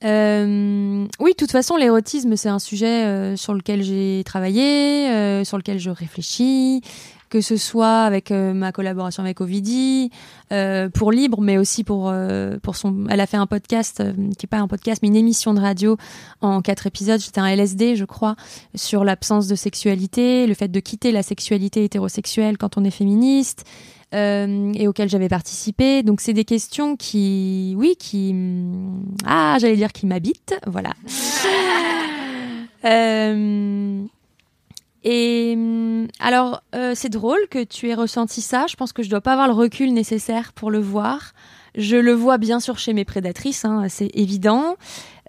[0.05, 5.45] Euh, oui, de toute façon, l'érotisme, c'est un sujet euh, sur lequel j'ai travaillé, euh,
[5.45, 6.81] sur lequel je réfléchis,
[7.31, 10.11] que ce soit avec euh, ma collaboration avec Ovidie,
[10.53, 13.07] euh, pour Libre, mais aussi pour, euh, pour son.
[13.09, 14.03] Elle a fait un podcast,
[14.37, 15.97] qui n'est pas un podcast, mais une émission de radio
[16.41, 17.21] en quatre épisodes.
[17.21, 18.35] C'était un LSD, je crois,
[18.75, 23.65] sur l'absence de sexualité, le fait de quitter la sexualité hétérosexuelle quand on est féministe.
[24.13, 26.03] et auquel j'avais participé.
[26.03, 28.35] Donc c'est des questions qui, oui, qui,
[29.25, 30.95] ah, j'allais dire qui m'habitent, voilà.
[35.05, 38.67] et hum, alors, euh, c'est drôle que tu aies ressenti ça.
[38.69, 41.33] Je pense que je dois pas avoir le recul nécessaire pour le voir.
[41.75, 44.77] Je le vois bien sûr chez mes prédatrices, hein, c'est évident.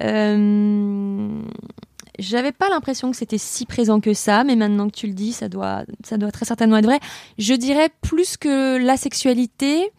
[0.02, 1.42] Euh,
[2.18, 5.34] J'avais pas l'impression que c'était si présent que ça, mais maintenant que tu le dis,
[5.34, 7.00] ça doit, ça doit très certainement être vrai.
[7.38, 9.92] Je dirais plus que la sexualité.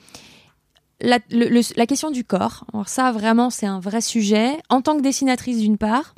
[1.04, 4.56] La, la question du corps, alors ça vraiment c'est un vrai sujet.
[4.68, 6.14] En tant que dessinatrice d'une part,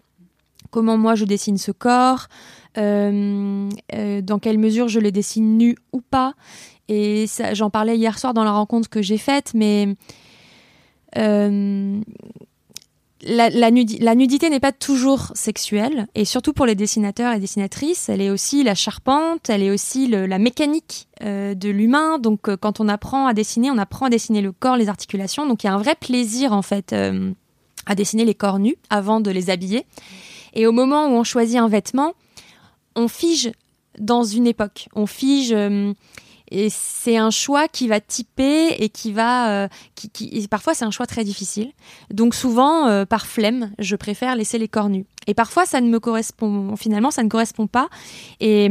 [0.70, 2.28] comment moi je dessine ce corps,
[2.76, 6.34] dans quelle mesure je les dessine nus ou pas.
[6.88, 9.96] Et j'en parlais hier soir dans la rencontre que j'ai faite, mais
[11.16, 12.00] euh,
[13.22, 18.28] la, nudité n'est pas toujours sexuelle, et surtout pour les dessinateurs et dessinatrices, elle est
[18.28, 22.18] aussi la charpente, elle est aussi la mécanique de l'humain.
[22.18, 25.46] Donc quand on apprend à dessiner, on apprend à dessiner le corps, les articulations.
[25.46, 26.94] Donc il y a un vrai plaisir en fait
[27.86, 29.86] à dessiner les corps nus avant de les habiller.
[30.52, 32.12] Et au moment où on choisit un vêtement,
[32.96, 33.52] on fige
[33.98, 34.88] dans une époque.
[34.94, 35.52] On fige.
[35.52, 35.92] Euh,
[36.50, 39.64] et c'est un choix qui va typer et qui va.
[39.64, 41.72] Euh, qui, parfois, c'est un choix très difficile.
[42.10, 45.06] Donc, souvent, euh, par flemme, je préfère laisser les corps nus.
[45.26, 46.76] Et parfois, ça ne me correspond.
[46.76, 47.88] Finalement, ça ne correspond pas.
[48.40, 48.68] Et.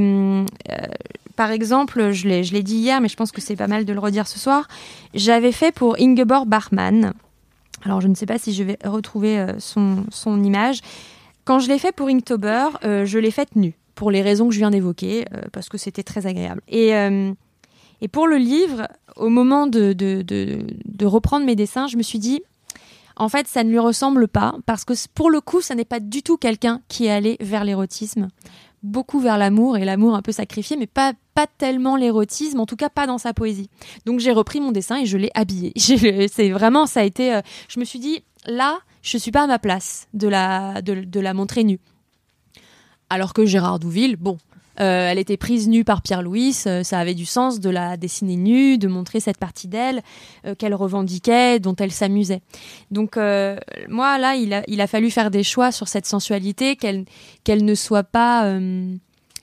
[1.36, 4.00] par exemple, je l'ai dit hier, mais je pense que c'est pas mal de le
[4.00, 4.68] redire ce soir.
[5.16, 7.14] J'avais fait pour Ingeborg Bachmann.
[7.84, 10.82] Alors, je ne sais pas si je vais retrouver son, son image.
[11.44, 14.60] Quand je l'ai fait pour Inktober, je l'ai faite nue pour les raisons que je
[14.60, 16.62] viens d'évoquer, euh, parce que c'était très agréable.
[16.68, 17.32] Et, euh,
[18.12, 22.42] pour le livre, au moment de, reprendre mes dessins, je me suis dit,
[23.16, 26.02] en fait, ça ne lui ressemble pas, parce que pour le coup, ça n'est pas
[26.02, 28.28] du tout quelqu'un qui est allé vers l'érotisme,
[28.82, 32.76] beaucoup vers l'amour, et l'amour un peu sacrifié, mais pas, pas tellement l'érotisme, en tout
[32.76, 33.70] cas pas dans sa poésie.
[34.06, 35.72] Donc j'ai repris mon dessin et je l'ai habillé.
[35.78, 39.48] C'est vraiment, ça a été, euh, je me suis dit, là, je suis pas à
[39.48, 40.28] ma place de
[40.82, 41.80] de, de la montrer nue.
[43.14, 44.40] Alors que Gérard Douville, bon,
[44.80, 47.96] euh, elle était prise nue par Pierre Louis, euh, ça avait du sens de la
[47.96, 50.02] dessiner nue, de montrer cette partie d'elle
[50.48, 52.42] euh, qu'elle revendiquait, dont elle s'amusait.
[52.90, 53.18] Donc
[53.88, 57.06] moi là, il a, fallu faire des choix sur cette sensualité, qu'elle
[57.44, 58.52] qu'elle ne soit pas,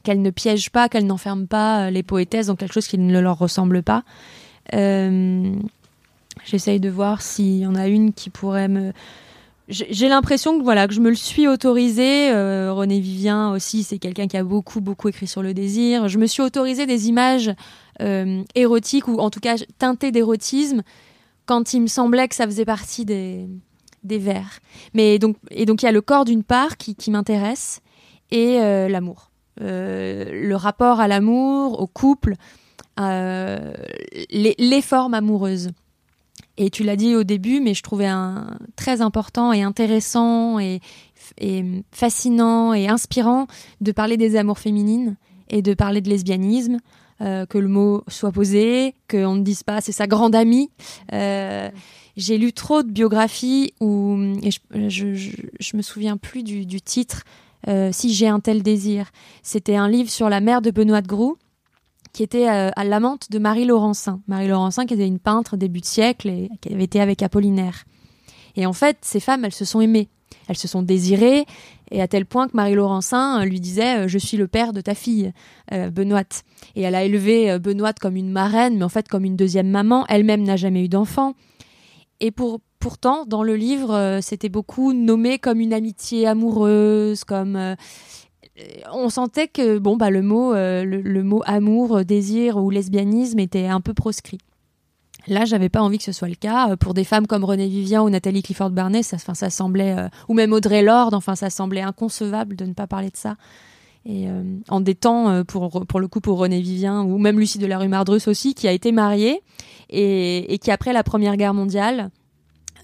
[0.02, 3.38] qu'elle ne piège pas, qu'elle n'enferme pas les poétesses dans quelque chose qui ne leur
[3.38, 4.02] ressemble pas.
[4.72, 5.61] J'essaye
[6.80, 8.92] de voir s'il y en a une qui pourrait me
[9.70, 12.30] j'ai l'impression que voilà que je me le suis autorisé.
[12.30, 16.09] Euh, René Vivien aussi, c'est quelqu'un qui a beaucoup beaucoup écrit sur le désir.
[16.09, 17.52] Je me suis autorisé des images
[18.02, 20.83] euh, érotiques ou en tout cas teintées d'érotisme
[21.46, 23.48] quand il me semblait que ça faisait partie des
[24.02, 24.59] des vers.
[24.92, 27.80] Mais donc et donc il y a le corps d'une part qui, m'intéresse
[28.33, 29.30] et euh, l'amour,
[29.61, 32.35] le rapport à l'amour, au couple,
[32.98, 35.70] les formes amoureuses.
[36.62, 40.83] Et tu l'as dit au début, mais je trouvais un, très important et intéressant et,
[41.90, 43.46] fascinant et inspirant
[43.81, 45.16] de parler des amours féminines
[45.49, 46.79] et de parler de lesbianisme.
[47.23, 50.70] Euh, que le mot soit posé, qu'on ne dise pas c'est sa grande amie.
[51.12, 51.70] Euh,
[52.16, 54.51] j'ai lu trop de biographies où, et
[54.88, 57.25] je, me souviens plus du, titre,
[57.68, 59.11] euh, Si j'ai un tel désir.
[59.42, 61.37] C'était un livre sur la mère de Benoît de Groux,
[62.12, 64.20] qui était euh, à l'amante de Marie Laurencin.
[64.27, 67.85] Marie Laurencin qui était une peintre début de siècle et qui avait été avec Apollinaire.
[68.57, 70.09] Et en fait, ces femmes, elles se sont aimées,
[70.49, 71.46] elles se sont désirées,
[71.90, 74.73] et à tel point que Marie Laurencin euh, lui disait euh, Je suis le père
[74.73, 75.33] de ta fille,
[75.73, 76.23] euh, Benoît.
[76.77, 80.07] Et elle a élevé Benoît comme une marraine, mais en fait comme une deuxième maman.
[80.09, 81.35] Elle-même n'a jamais eu d'enfant.
[82.20, 87.77] Et pour, pourtant, dans le livre, c'était beaucoup nommé comme une amitié amoureuse, comme
[88.92, 93.38] on sentait que bon bah le mot euh, le, mot amour, euh, désir ou lesbianisme
[93.38, 94.38] était un peu proscrit.
[95.27, 96.70] Là, j'avais pas envie que ce soit le cas.
[96.70, 99.94] Euh, pour des femmes comme René Vivian ou Nathalie Clifford Barnet, ça, ça semblait,
[100.29, 103.37] ou même Audrey Lorde, enfin, ça semblait inconcevable de ne pas parler de ça.
[104.07, 104.29] Et
[104.70, 107.77] en des temps, pour, pour le coup, pour René Vivien, ou même Lucie de la
[107.77, 109.42] rue Mardrus aussi, qui a été mariée
[109.90, 112.11] et qui, après la Première Guerre mondiale,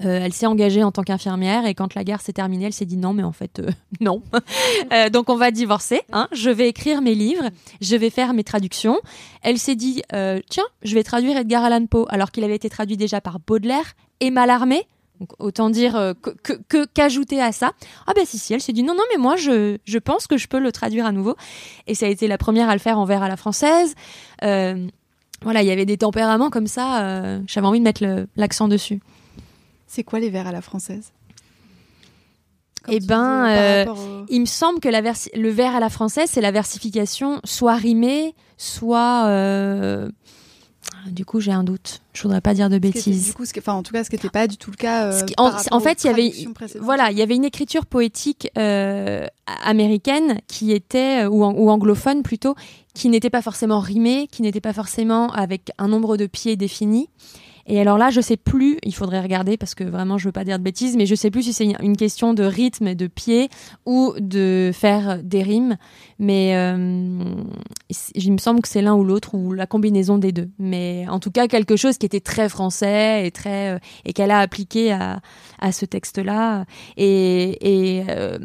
[0.05, 2.85] euh, elle s'est engagée en tant qu'infirmière et quand la guerre s'est terminée, elle s'est
[2.85, 4.23] dit non, mais en fait, euh, non.
[4.93, 6.03] Euh, donc on va divorcer.
[6.13, 6.29] Hein.
[6.33, 8.99] Je vais écrire mes livres, je vais faire mes traductions.
[9.43, 10.03] Elle s'est dit
[10.49, 13.95] tiens, je vais traduire Edgar Allan Poe alors qu'il avait été traduit déjà par Baudelaire
[14.21, 14.87] et Mallarmé.
[15.19, 17.73] Donc autant dire que qu'ajouter à ça.
[18.07, 20.37] Ah ben si si, elle s'est dit non non mais moi je je pense que
[20.37, 21.37] je peux le traduire à nouveau.
[21.87, 23.95] Et ça a été la première à le faire en vers à la française.
[24.43, 27.41] voilà, il y avait des tempéraments comme ça.
[27.47, 28.05] J'avais envie de mettre
[28.37, 29.01] l'accent dessus.
[29.87, 31.13] C'est quoi les vers à la française?
[32.89, 36.53] Eh ben, euh, il me semble que la le vers à la française, c'est la
[36.53, 39.27] versification soit rimée, soit.
[39.27, 40.09] Euh,
[41.09, 42.01] du coup, j'ai un doute.
[42.13, 43.27] Je voudrais pas dire de bêtises.
[43.27, 45.13] Du coup, enfin, en tout cas, ce qui n'était pas du tout le cas.
[45.13, 46.33] Euh, en, fait, il y avait,
[46.81, 52.55] voilà, il y avait une écriture poétique américaine qui était ou, ou anglophone plutôt,
[52.95, 57.09] qui n'était pas forcément rimée, qui n'était pas forcément avec un nombre de pieds défini.
[57.67, 60.45] Et alors là, je sais plus, il faudrait regarder parce que vraiment, je veux pas
[60.45, 63.49] dire de bêtises, mais je sais plus si c'est une question de rythme de pied
[63.85, 65.77] ou de faire des rimes.
[66.19, 67.25] Mais euh,
[68.15, 70.49] il me semble que c'est l'un ou l'autre ou la combinaison des deux.
[70.59, 74.31] Mais en tout cas, quelque chose qui était très français et très euh, et qu'elle
[74.31, 75.21] a appliqué à,
[75.59, 76.67] à ce texte-là.
[76.97, 78.39] Et, et euh,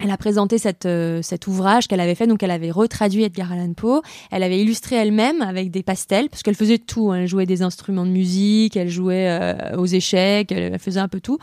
[0.00, 3.72] elle a présenté euh, cet ouvrage qu'elle avait fait, donc elle avait retraduit Edgar Allan
[3.74, 4.02] Poe.
[4.30, 7.12] Elle avait illustré elle-même avec des pastels, parce qu'elle faisait tout.
[7.12, 7.20] Hein.
[7.20, 11.20] Elle jouait des instruments de musique, elle jouait euh, aux échecs, elle, faisait un peu
[11.20, 11.38] tout.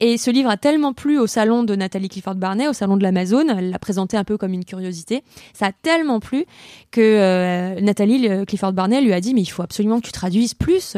[0.00, 3.02] Et ce livre a tellement plu au salon de Nathalie Clifford Barnet, au salon de
[3.02, 5.24] l'Amazon, elle l'a présenté un peu comme une curiosité.
[5.52, 6.46] Ça a tellement plu
[6.92, 10.54] que euh, Nathalie Clifford Barnet lui a dit mais il faut absolument que tu traduises
[10.54, 10.96] plus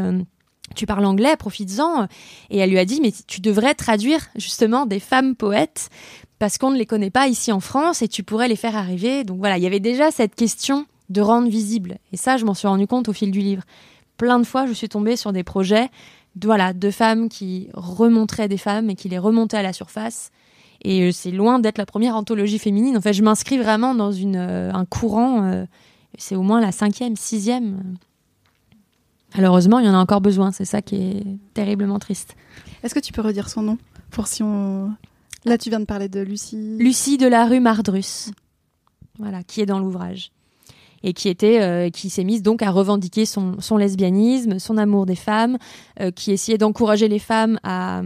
[0.76, 2.06] tu parles anglais, profites-en.
[2.50, 5.90] Et elle lui a dit, mais tu devrais traduire justement des femmes poètes
[6.40, 9.24] parce qu'on ne les connaît pas ici en France et tu pourrais les faire arriver.
[9.24, 11.98] Donc voilà, il y avait déjà cette question de rendre visible.
[12.12, 13.62] Et ça, je m'en suis rendu compte au fil du livre.
[14.16, 15.90] Plein de fois, je suis tombée sur des projets
[16.36, 20.30] de, voilà, de femmes qui remontraient des femmes et qui les remontaient à la surface.
[20.80, 22.96] Et euh, c'est loin d'être la première anthologie féminine.
[22.96, 25.44] En fait, je m'inscris vraiment dans une, euh, un courant.
[25.44, 25.66] Euh,
[26.16, 27.96] c'est au moins la cinquième, sixième.
[29.34, 30.52] Malheureusement, il y en a encore besoin.
[30.52, 32.34] C'est ça qui est terriblement triste.
[32.82, 33.78] Est-ce que tu peux redire son nom
[34.10, 34.90] pour si on
[35.44, 36.76] Là, tu viens de parler de Lucie.
[36.78, 38.30] Lucie de la rue Mardrus,
[39.18, 40.32] voilà, qui est dans l'ouvrage.
[41.02, 45.14] et qui était euh, qui s'est mise donc à revendiquer son, lesbianisme, son amour des
[45.16, 45.56] femmes,
[46.00, 48.02] euh, qui essayait d'encourager les femmes à,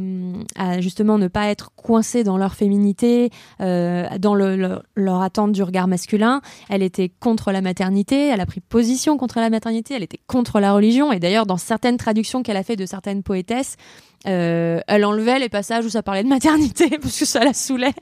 [0.54, 5.64] à, justement ne pas être coincées dans leur féminité, euh, dans le, leur attente du
[5.64, 6.40] regard masculin.
[6.68, 10.60] Elle était contre la maternité, elle a pris position contre la maternité, elle était contre
[10.60, 13.76] la religion et d'ailleurs dans certaines traductions qu'elle a fait de certaines poétesses,
[14.26, 17.94] euh, elle enlevait les passages où ça parlait de maternité parce que ça la saoulait.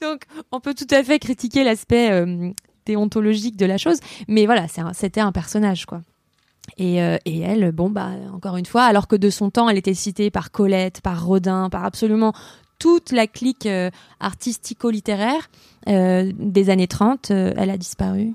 [0.00, 2.50] Donc, on peut tout à fait critiquer l'aspect euh,
[2.86, 6.02] déontologique de la chose, mais voilà, c'était un, personnage, quoi.
[6.76, 9.78] Et, euh, et, elle, bon, bah, encore une fois, alors que de son temps, elle
[9.78, 12.34] était citée par Colette, par Rodin, par absolument
[12.78, 13.68] toute la clique
[14.20, 15.50] artistico-littéraire
[15.86, 18.34] des années 30, elle a disparu.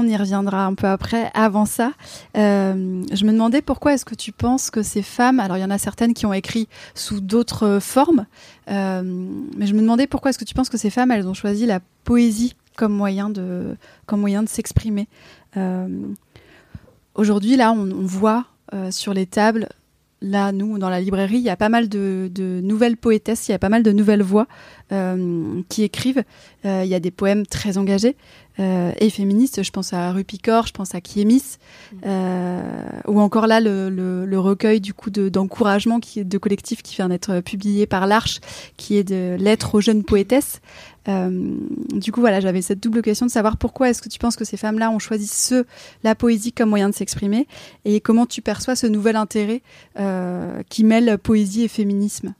[0.00, 1.28] On y reviendra un peu après.
[1.34, 1.90] Avant ça,
[2.36, 5.64] euh, je me demandais pourquoi est-ce que tu penses que ces femmes, alors il y
[5.64, 8.26] en a certaines qui ont écrit sous d'autres formes,
[8.70, 9.02] euh,
[9.56, 11.66] mais je me demandais pourquoi est-ce que tu penses que ces femmes, elles ont choisi
[11.66, 15.08] la poésie comme moyen de, comme moyen de s'exprimer.
[15.56, 15.88] Euh,
[17.16, 18.44] aujourd'hui, là, on, voit
[18.90, 19.68] sur les tables
[20.20, 22.30] là, nous, dans la librairie, il y a pas mal de,
[22.62, 24.46] nouvelles poétesses, il y a pas mal de nouvelles voix
[25.68, 26.22] qui écrivent.
[26.64, 28.16] Il y a des poèmes très engagés
[28.58, 29.62] euh, et féministes.
[29.62, 31.58] Je pense à Rupicor, je pense à Kiemis,
[32.04, 37.40] ou encore là le, recueil du coup d'encouragement qui est de collectif qui vient d'être
[37.40, 38.40] publié par l'Arche,
[38.76, 40.60] qui est de lettres aux jeunes poétesses.
[41.08, 41.56] Euh,
[41.94, 44.44] du coup, voilà, j'avais cette double question de savoir pourquoi est-ce que tu penses que
[44.44, 45.64] ces femmes-là ont choisi ce,
[46.04, 47.46] la poésie comme moyen de s'exprimer?
[47.84, 49.62] Et comment tu perçois ce nouvel intérêt
[49.98, 52.34] euh, qui mêle poésie et féminisme?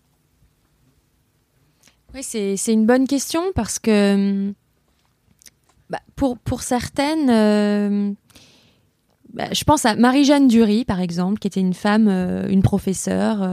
[2.15, 4.53] Oui, c'est une bonne question parce que
[5.91, 8.13] bah, pour, certaines, euh,
[9.33, 13.49] bah, je pense à Marie-Jeanne Dury, par exemple, qui était une femme, une professeure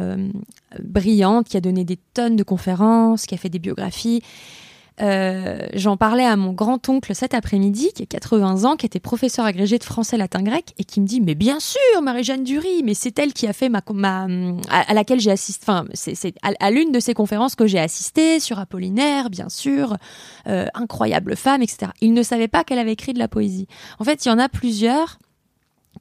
[0.84, 4.22] brillante, qui a donné des tonnes de conférences, qui a fait des biographies
[5.02, 9.46] euh, j'en parlais à mon grand-oncle cet après-midi, qui a 80 ans, qui était professeur
[9.46, 12.94] agrégé de français latin grec, et qui me dit Mais bien sûr, Marie-Jeanne Dury, mais
[12.94, 13.82] c'est elle qui a fait ma.
[13.94, 14.28] ma
[14.70, 15.64] à, laquelle j'ai assisté.
[15.64, 19.98] Enfin, c'est à, l'une de ces conférences que j'ai assisté, sur Apollinaire, bien sûr,
[20.48, 21.92] euh, incroyable femme, etc.
[22.02, 23.68] Il ne savait pas qu'elle avait écrit de la poésie.
[24.00, 25.20] En fait, il y en a plusieurs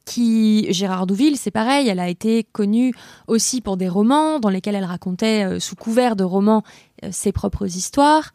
[0.04, 2.92] qui Gérard Douville, c'est pareil, elle a été connue
[3.26, 6.62] aussi pour des romans dans lesquels elle racontait euh, sous couvert de romans
[7.10, 8.32] ses propres histoires.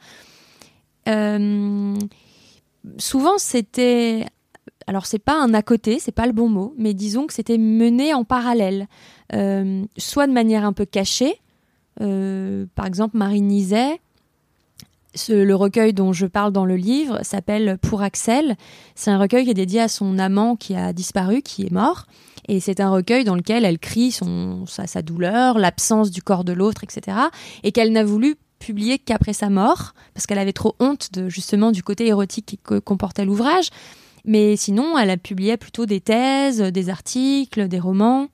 [1.09, 1.95] Euh,
[2.97, 4.25] souvent, c'était.
[4.87, 7.59] Alors, c'est pas un à côté, c'est pas le bon mot, mais disons que c'était
[7.59, 8.87] mené en parallèle,
[9.33, 11.39] euh, soit de manière un peu cachée.
[12.01, 13.99] Euh, par exemple, Marie Nizet,
[15.27, 18.55] le recueil dont je parle dans le livre s'appelle Pour Axel.
[18.95, 22.05] C'est un recueil qui est dédié à son amant qui a disparu, qui est mort.
[22.47, 26.43] Et c'est un recueil dans lequel elle crie son, sa, sa douleur, l'absence du corps
[26.43, 27.15] de l'autre, etc.
[27.61, 31.71] Et qu'elle n'a voulu publié qu'après sa mort, parce qu'elle avait trop honte de justement
[31.71, 33.69] du côté érotique que comportait l'ouvrage.
[34.25, 38.27] Mais sinon, elle a publié plutôt des thèses, des articles, des romans.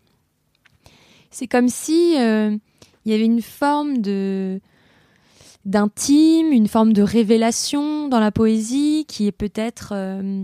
[1.30, 2.58] C'est comme si euh,
[3.06, 4.60] il y avait une forme de
[5.66, 10.44] d'intime, une forme de révélation dans la poésie qui est peut-être euh,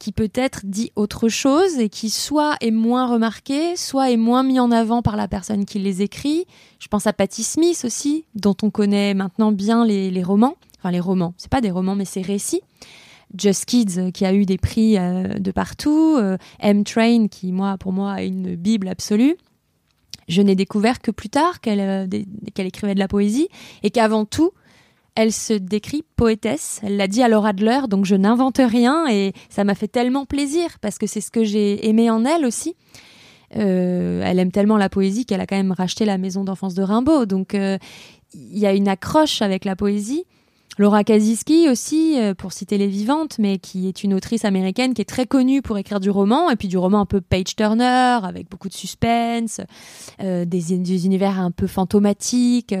[0.00, 4.58] qui peut-être dit autre chose et qui soit est moins remarqué, soit est moins mis
[4.58, 6.46] en avant par la personne qui les écrit.
[6.80, 10.56] Je pense à Patti Smith aussi, dont on connaît maintenant bien les, romans.
[10.78, 12.62] Enfin, les romans, c'est pas des romans, mais c'est récits.
[13.36, 16.16] Just Kids, euh, qui a eu des prix euh, de partout.
[16.18, 19.36] Euh, M-Train, qui, moi, pour moi, est une bible absolue.
[20.28, 22.08] Je n'ai découvert que plus tard qu'elle
[22.56, 23.48] écrivait de la poésie
[23.82, 24.52] et qu'avant tout,
[25.14, 26.80] elle se décrit poétesse.
[26.82, 30.24] Elle l'a dit à Laura Adler, donc je n'invente rien et ça m'a fait tellement
[30.24, 32.76] plaisir parce que c'est ce que j'ai aimé en elle aussi.
[33.56, 36.82] Euh, elle aime tellement la poésie qu'elle a quand même racheté la maison d'enfance de
[36.82, 37.26] Rimbaud.
[37.26, 37.78] Donc euh,
[38.34, 40.24] il y a une accroche avec la poésie.
[40.78, 45.02] Laura Kaziski aussi, euh, pour citer les vivantes, mais qui est une autrice américaine qui
[45.02, 48.48] est très connue pour écrire du roman, et puis du roman un peu page-turner, avec
[48.48, 49.60] beaucoup de suspense,
[50.20, 52.74] des, des, univers un peu fantomatiques.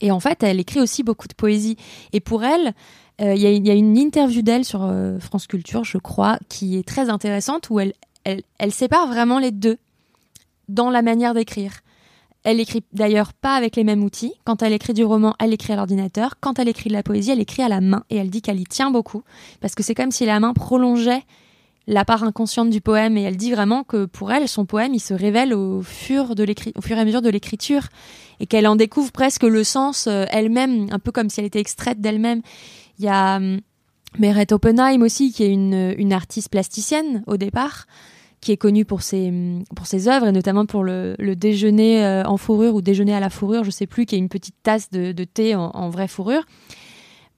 [0.00, 1.76] Et en fait, elle écrit aussi beaucoup de poésie.
[2.12, 2.74] Et pour elle,
[3.20, 6.86] euh, il y, a une interview d'elle sur euh, France Culture, je crois, qui est
[6.86, 7.94] très intéressante, où elle,
[8.24, 9.78] elle, sépare vraiment les deux
[10.68, 11.80] dans la manière d'écrire.
[12.42, 14.34] Elle écrit d'ailleurs pas avec les mêmes outils.
[14.44, 16.34] Quand elle écrit du roman, elle écrit à l'ordinateur.
[16.40, 18.04] Quand elle écrit de la poésie, elle écrit à la main.
[18.10, 19.22] Et elle dit qu'elle y tient beaucoup.
[19.60, 21.22] Parce que c'est comme si la main prolongeait
[21.86, 25.00] la part inconsciente du poème et elle dit vraiment que pour elle son poème il
[25.00, 27.88] se révèle au fur de au fur et à mesure de l'écriture
[28.40, 31.60] et qu'elle en découvre presque le sens euh, elle-même un peu comme si elle était
[31.60, 32.40] extraite d'elle-même.
[32.98, 33.58] Il y a euh,
[34.18, 37.86] Meret Oppenheim aussi qui est une, une artiste plasticienne au départ
[38.40, 39.32] qui est connue pour ses
[39.76, 43.30] pour ses œuvres et notamment pour le, déjeuner euh, en fourrure ou déjeuner à la
[43.30, 46.44] fourrure je sais plus qui est une petite tasse de, thé en vraie fourrure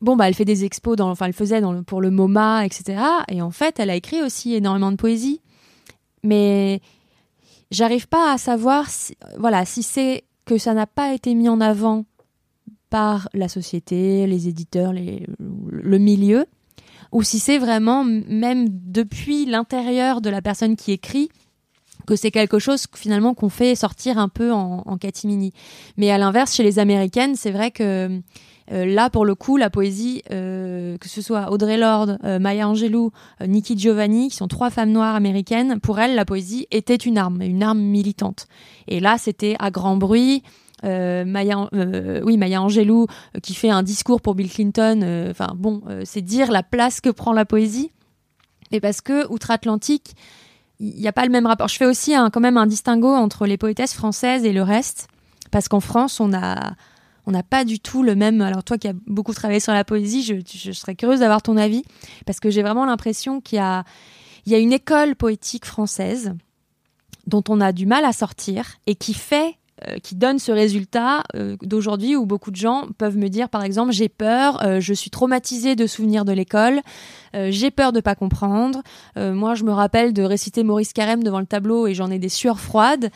[0.01, 3.01] bon bah elle fait des expos dans enfin elle faisait dans pour le MoMA etc
[3.29, 5.41] et en fait elle a écrit aussi énormément de poésie
[6.23, 6.81] mais
[7.71, 11.61] j'arrive pas à savoir si, voilà si c'est que ça n'a pas été mis en
[11.61, 12.05] avant
[12.91, 16.47] par la société les éditeurs le milieu
[17.13, 21.31] ou si c'est vraiment même depuis l'intérieur de la personne qui écrit
[22.07, 25.53] que c'est quelque chose finalement qu'on fait sortir un peu en, en catimini.
[25.97, 28.21] Mais à l'inverse, chez les Américaines, c'est vrai que
[28.71, 33.13] là, pour le coup, la poésie, euh, que ce soit Audrey Lorde, euh, Maya Angelou,
[33.41, 37.43] Nikki Giovanni, qui sont trois femmes noires américaines, pour elles, la poésie était une arme,
[37.43, 38.47] une arme militante.
[38.89, 40.43] Et là, c'était à grand bruit.
[40.83, 41.69] Maya,
[42.23, 43.07] oui, Maya Angelou
[43.43, 45.27] qui fait un discours pour Bill Clinton.
[45.31, 47.91] Enfin bon, c'est dire la place que prend la poésie.
[48.73, 50.15] Et parce que outre-Atlantique,
[50.79, 51.69] il n'y a pas le même rapport.
[51.69, 55.09] Je fais aussi un, quand même un distinguo entre les poétesses françaises et le reste,
[55.51, 56.75] parce qu'en France, on a
[57.27, 58.41] on n'a pas du tout le même.
[58.41, 61.83] Alors toi qui as beaucoup travaillé sur la poésie, je, serais curieuse d'avoir ton avis
[62.25, 63.85] parce que j'ai vraiment l'impression qu'il y a,
[64.59, 66.35] une école poétique française
[67.27, 69.57] dont on a du mal à sortir et qui fait
[69.89, 73.63] euh, qui donne ce résultat euh, d'aujourd'hui où beaucoup de gens peuvent me dire par
[73.63, 76.81] exemple j'ai peur, euh, je suis traumatisée de souvenirs de l'école,
[77.35, 78.83] j'ai peur de pas comprendre.
[79.17, 82.31] moi je me rappelle de réciter Maurice Carême devant le tableau et j'en ai des
[82.31, 83.11] sueurs froides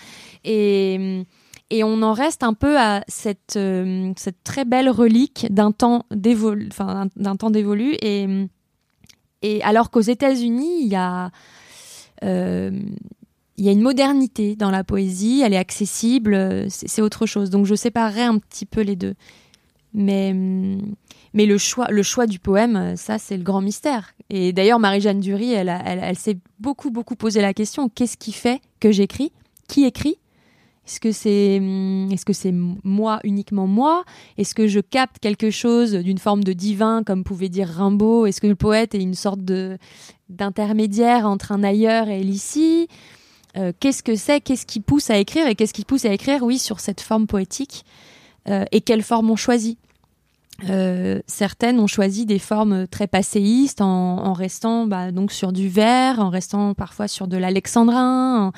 [0.44, 1.24] et
[1.70, 4.12] et on en reste un peu à cette, euh,
[4.44, 7.96] très belle relique d'un temps dévolu.
[8.02, 11.30] Et, alors qu'aux États-Unis, il y a
[12.24, 12.70] euh,
[13.56, 17.50] il y a une modernité dans la poésie, elle est accessible, c'est autre chose.
[17.50, 19.14] Donc je séparerais un petit peu les deux.
[19.92, 20.32] Mais,
[21.34, 24.14] le, choix, du poème, ça c'est le grand mystère.
[24.30, 28.32] Et d'ailleurs, Marie-Jeanne Dury, elle, elle, elle s'est beaucoup, beaucoup posé la question, qu'est-ce qui
[28.32, 29.30] fait que j'écris?
[29.68, 30.16] Qui écrit?
[30.86, 32.50] Est-ce que c'est hum, est-ce
[32.82, 34.04] moi uniquement moi?
[34.38, 38.26] Est-ce que je capte quelque chose d'une forme de divin comme pouvait dire Rimbaud?
[38.26, 39.40] Est-ce que le poète est une sorte
[40.28, 42.88] d'intermédiaire entre un ailleurs et l'ici?
[43.56, 44.40] Euh, Qu'est-ce que c'est?
[44.40, 45.46] Qu'est-ce qui pousse à écrire?
[45.46, 46.42] Et qu'est-ce qui pousse à écrire?
[46.42, 47.84] Oui, sur cette forme poétique.
[48.48, 49.78] Euh, et quelle forme on choisit?
[50.68, 56.20] Euh, certaines ont choisi des formes très passéistes en, restant bah, donc sur du vers,
[56.20, 58.52] en restant parfois sur de l'alexandrin,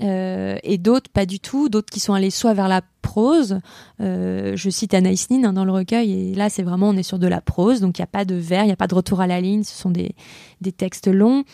[0.00, 3.60] euh, et d'autres pas du tout, d'autres qui sont allés soit vers la prose.
[4.00, 7.02] Euh, je cite Anaïs Nin hein, dans le recueil, et là c'est vraiment on est
[7.04, 8.88] sur de la prose, donc il n'y a pas de vers, il n'y a pas
[8.88, 10.14] de retour à la ligne, ce sont des,
[10.60, 11.44] des textes longs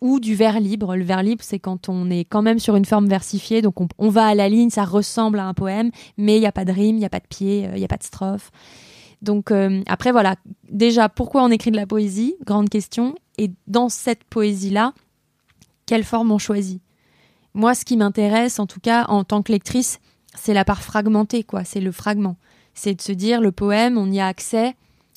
[0.00, 0.96] ou du vers libre.
[0.96, 3.88] Le vers libre, c'est quand on est quand même sur une forme versifiée, donc on,
[3.98, 6.64] on va à la ligne, ça ressemble à un poème, mais il n'y a pas
[6.64, 8.50] de rime, il n'y a pas de pied, euh, il n'y a pas de strophe.
[9.22, 9.52] Donc
[9.86, 10.36] après voilà,
[10.70, 12.36] déjà pourquoi on écrit de la poésie?
[12.46, 13.14] Grande question.
[13.36, 14.94] Et dans cette poésie-là,
[15.84, 16.80] quelle forme on choisit?
[17.54, 19.98] Moi, ce qui m'intéresse, en tout cas, en tant que lectrice,
[20.34, 21.64] c'est la part fragmentée, quoi.
[21.64, 22.36] C'est le fragment.
[22.74, 24.76] C'est de se dire, le poème, on y a accès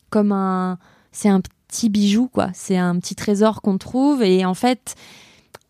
[0.09, 0.77] comme un.
[1.11, 2.49] C'est un petit bijou, quoi.
[2.53, 4.23] C'est un petit trésor qu'on trouve.
[4.23, 4.95] Et en fait,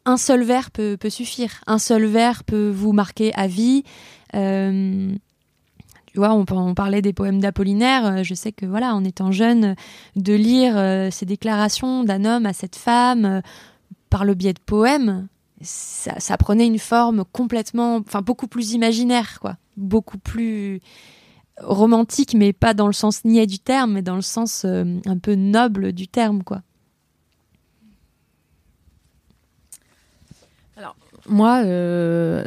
[0.05, 1.61] un seul vers peut, suffire.
[1.68, 3.84] Un seul vers peut vous marquer à vie.
[4.36, 5.14] Euh,
[6.05, 8.05] tu vois, on, parlait des poèmes d'Apollinaire.
[8.05, 9.76] Euh, je sais que, voilà, en étant jeune,
[10.16, 13.41] de lire euh, ces déclarations d'un homme à cette femme
[14.09, 15.28] par le biais de poèmes,
[15.64, 20.82] ça, prenait une forme complètement, enfin beaucoup plus imaginaire, quoi, beaucoup plus
[21.57, 25.18] romantique, mais pas dans le sens niais du terme, mais dans le sens euh, un
[25.18, 26.61] peu noble du terme, quoi.
[30.78, 30.95] Alors
[31.28, 32.43] moi, il euh,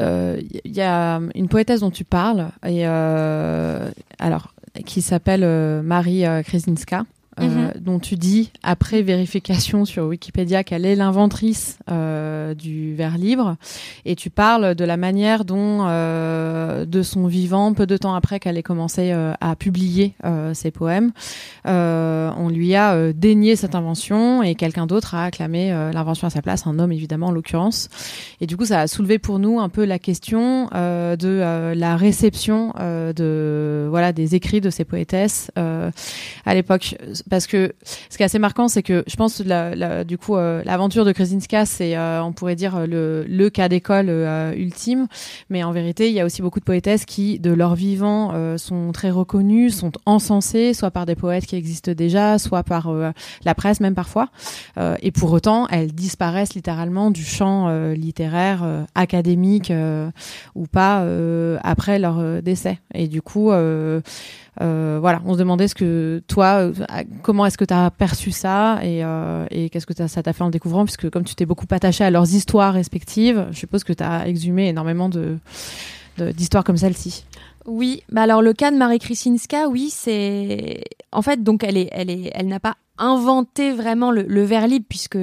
[0.00, 4.54] euh, y a une poétesse dont tu parles, et alors
[4.84, 7.04] qui s'appelle Marie Krasinska.
[7.40, 7.72] Euh, mhm.
[7.80, 13.56] dont tu dis, après vérification sur Wikipédia, qu'elle est l'inventrice euh, du vers libre,
[14.04, 18.40] et tu parles de la manière dont, euh, de son vivant, peu de temps après
[18.40, 20.14] qu'elle ait commencé à publier
[20.52, 21.12] ses poèmes,
[21.64, 26.66] on lui a dénié cette invention et quelqu'un d'autre a acclamé l'invention à sa place,
[26.66, 27.88] un homme évidemment en l'occurrence.
[28.40, 32.72] Et du coup, ça a soulevé pour nous un peu la question de la réception
[32.78, 36.96] de voilà des écrits de ces poétesses à l'époque
[37.30, 37.72] parce que
[38.10, 41.12] ce qui est assez marquant, c'est que je pense la, du coup euh, l'aventure de
[41.12, 45.06] Krasinska, c'est euh, on pourrait dire le, cas d'école euh, ultime,
[45.48, 48.90] mais en vérité, il y a aussi beaucoup de poétesses qui, de leur vivant, sont
[48.92, 52.92] très reconnues, sont encensées, soit par des poètes qui existent déjà, soit par
[53.44, 54.28] la presse même parfois,
[55.00, 58.64] et pour autant, elles disparaissent littéralement du champ littéraire
[58.94, 59.72] académique
[60.56, 61.04] ou pas
[61.62, 62.80] après leur décès.
[62.94, 63.52] Et du coup
[64.60, 66.72] voilà, on se demandait ce que toi, euh,
[67.22, 70.50] comment est-ce que tu as perçu ça et, euh, qu'est-ce que ça t'a fait en
[70.50, 74.02] découvrant, puisque comme tu t'es beaucoup attaché à leurs histoires respectives, je suppose que tu
[74.02, 75.38] as exhumé énormément de
[76.18, 77.24] d'histoires comme celle-ci.
[77.64, 80.82] Oui, bah alors le cas de Marie Krisinska, oui, c'est
[81.12, 84.84] en fait donc elle est, elle est, elle n'a pas inventé vraiment le, vers libre
[84.88, 85.18] puisque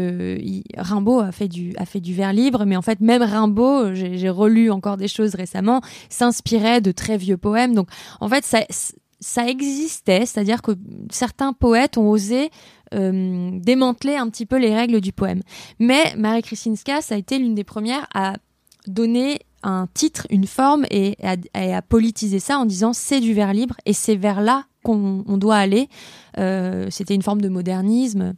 [0.75, 4.29] Rimbaud a fait du a fait du vers libre, mais en fait même Rimbaud, j'ai
[4.29, 7.75] relu encore des choses récemment, s'inspirait de très vieux poèmes.
[7.75, 8.61] Donc en fait ça
[9.19, 10.71] ça existait, c'est-à-dire que
[11.09, 12.49] certains poètes ont osé
[12.93, 15.41] euh, démanteler un petit peu les règles du poème.
[15.79, 18.35] Mais Marie Krisinska, ça a été l'une des premières à
[18.85, 21.17] donner un titre, une forme et
[21.53, 25.57] à, politiser ça en disant c'est du vers libre et c'est vers là qu'on doit
[25.57, 25.89] aller.
[26.37, 28.33] Euh, c'était une forme de modernisme.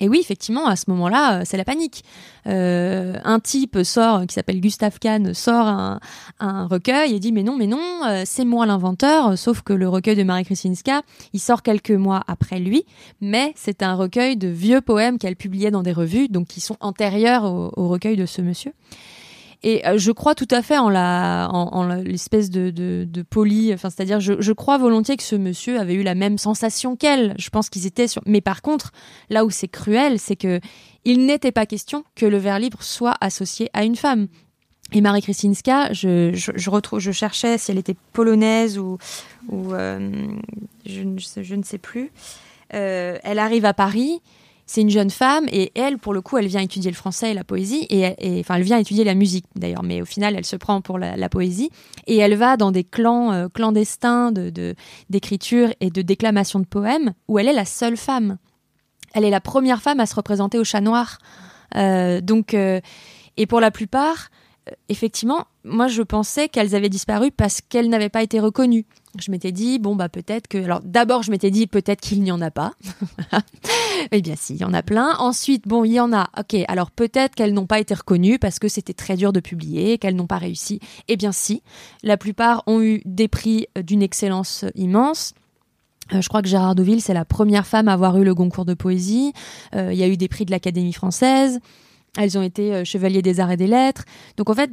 [0.00, 2.04] Et oui, effectivement, à ce moment-là, euh, c'est la panique.
[2.46, 5.98] Euh, un type sort, qui s'appelle Gustave Kahn, sort un,
[6.40, 7.80] recueil et dit mais non, mais non,
[8.24, 9.36] c'est moi l'inventeur.
[9.36, 12.84] Sauf que le recueil de Marie Krisinska, il sort quelques mois après lui,
[13.20, 16.76] mais c'est un recueil de vieux poèmes qu'elle publiait dans des revues, donc qui sont
[16.80, 18.72] antérieurs au recueil de ce monsieur.
[19.62, 20.88] Et euh, je crois tout à fait en
[22.04, 23.72] l'espèce de, poli.
[23.74, 27.34] Enfin, c'est-à-dire, je, crois volontiers que ce monsieur avait eu la même sensation qu'elle.
[27.38, 28.22] Je pense qu'ils étaient sur.
[28.26, 28.92] Mais par contre,
[29.30, 30.60] là où c'est cruel, c'est que
[31.04, 34.28] il n'était pas question que le vers libre soit associé à une femme.
[34.92, 38.98] Et Marie Kristinska, je, retrouve, je cherchais si elle était polonaise ou,
[39.52, 40.28] euh,
[40.86, 41.02] je,
[41.42, 42.10] je, ne sais plus.
[42.74, 44.22] Euh, elle arrive à Paris
[44.68, 47.34] c'est une jeune femme et elle, pour le coup, elle vient étudier le français et
[47.34, 50.56] la poésie et, enfin, elle vient étudier la musique d'ailleurs, mais au final, elle se
[50.56, 51.70] prend pour la, poésie
[52.06, 54.74] et elle va dans des clans euh, clandestins de
[55.08, 58.36] d'écriture et de déclamation de poèmes où elle est la seule femme.
[59.14, 61.18] Elle est la première femme à se représenter au chat noir.
[61.74, 62.80] Euh, donc, euh,
[63.38, 64.28] et pour la plupart,
[64.90, 68.84] effectivement, moi je pensais qu'elles avaient disparu parce qu'elles n'avaient pas été reconnues.
[69.20, 70.58] Je m'étais dit, bon, bah peut-être que.
[70.58, 72.72] Alors d'abord, je m'étais dit peut-être qu'il n'y en a pas.
[74.12, 75.16] eh bien, si, il y en a plein.
[75.18, 76.28] Ensuite, bon, il y en a.
[76.38, 79.98] Ok, alors peut-être qu'elles n'ont pas été reconnues parce que c'était très dur de publier,
[79.98, 80.80] qu'elles n'ont pas réussi.
[81.08, 81.62] Eh bien, si.
[82.02, 85.34] La plupart ont eu des prix d'une excellence immense.
[86.14, 88.64] Euh, je crois que Gérard Deauville, c'est la première femme à avoir eu le concours
[88.64, 89.32] de poésie.
[89.74, 91.60] Euh, il y a eu des prix de l'Académie française.
[92.16, 94.04] Elles ont été euh, chevaliers des arts et des lettres.
[94.36, 94.70] Donc en fait,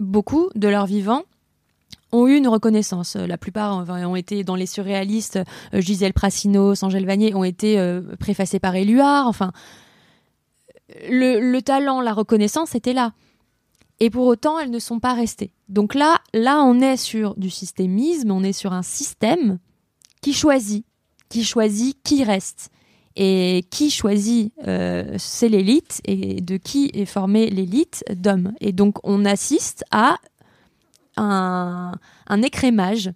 [0.00, 1.22] beaucoup de leurs vivants
[2.12, 3.16] ont eu une reconnaissance.
[3.16, 5.40] La plupart ont été dans les surréalistes,
[5.74, 9.26] euh, Gisèle Prassinos, Angèle Vanier ont été euh, préfacés par Éluard.
[9.26, 9.52] Enfin,
[11.08, 13.12] le, talent, la reconnaissance était là.
[14.00, 15.52] Et pour autant, elles ne sont pas restées.
[15.68, 19.58] Donc là, là, on est sur du systémisme, on est sur un système
[20.20, 20.84] qui choisit,
[21.28, 22.70] qui choisit qui reste.
[23.14, 28.52] Et qui choisit, euh, c'est l'élite, et de qui est formée l'élite d'hommes.
[28.62, 30.16] Et donc on assiste à
[31.16, 31.92] un,
[32.42, 33.12] écrémage.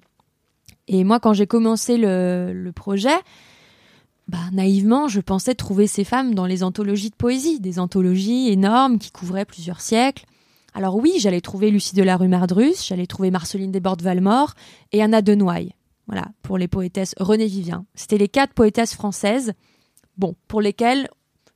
[0.88, 3.16] Et moi, quand j'ai commencé le, projet,
[4.28, 8.99] bah, naïvement, je pensais trouver ces femmes dans les anthologies de poésie, des anthologies énormes
[8.99, 10.24] qui couvraient plusieurs siècles.
[10.74, 14.53] Alors oui, j'allais trouver Lucie de la rue Mardrus, j'allais trouver Marceline Desbordes-Valmore
[14.92, 15.70] et Anna Denoy.
[16.07, 17.86] Voilà, pour les poétesses René Vivien.
[17.94, 19.55] C'était les quatre poétesses françaises,
[20.18, 21.09] bon, pour lesquelles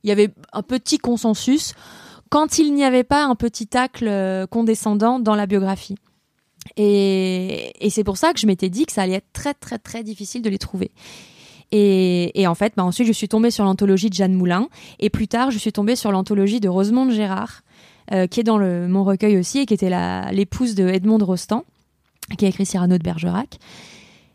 [0.03, 1.73] il y avait un petit consensus
[2.29, 5.95] quand il n'y avait pas un petit tacle euh, condescendant dans la biographie.
[6.77, 10.03] Et, c'est pour ça que je m'étais dit que ça allait être très très très
[10.03, 10.91] difficile de les trouver.
[11.73, 14.67] Et, en fait, bah, ensuite, je suis tombée sur l'anthologie de Jeanne Moulin.
[14.99, 17.61] Et plus tard, je suis tombée sur l'anthologie de Rosemonde Gérard,
[18.11, 19.91] euh, qui est dans mon recueil aussi, et qui était
[20.33, 21.63] l'épouse de Edmond Rostand,
[22.37, 23.57] qui a écrit Cyrano de Bergerac.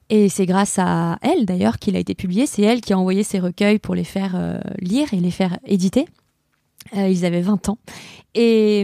[0.08, 2.46] Et c'est grâce à elle, d'ailleurs, qu'il a été publié.
[2.46, 5.58] C'est elle qui a envoyé ces recueils pour les faire euh, lire et les faire
[5.66, 6.06] éditer.
[6.96, 7.78] Euh, ils avaient 20 ans.
[8.34, 8.80] Et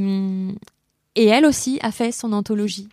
[1.17, 2.89] elle aussi a fait son anthologie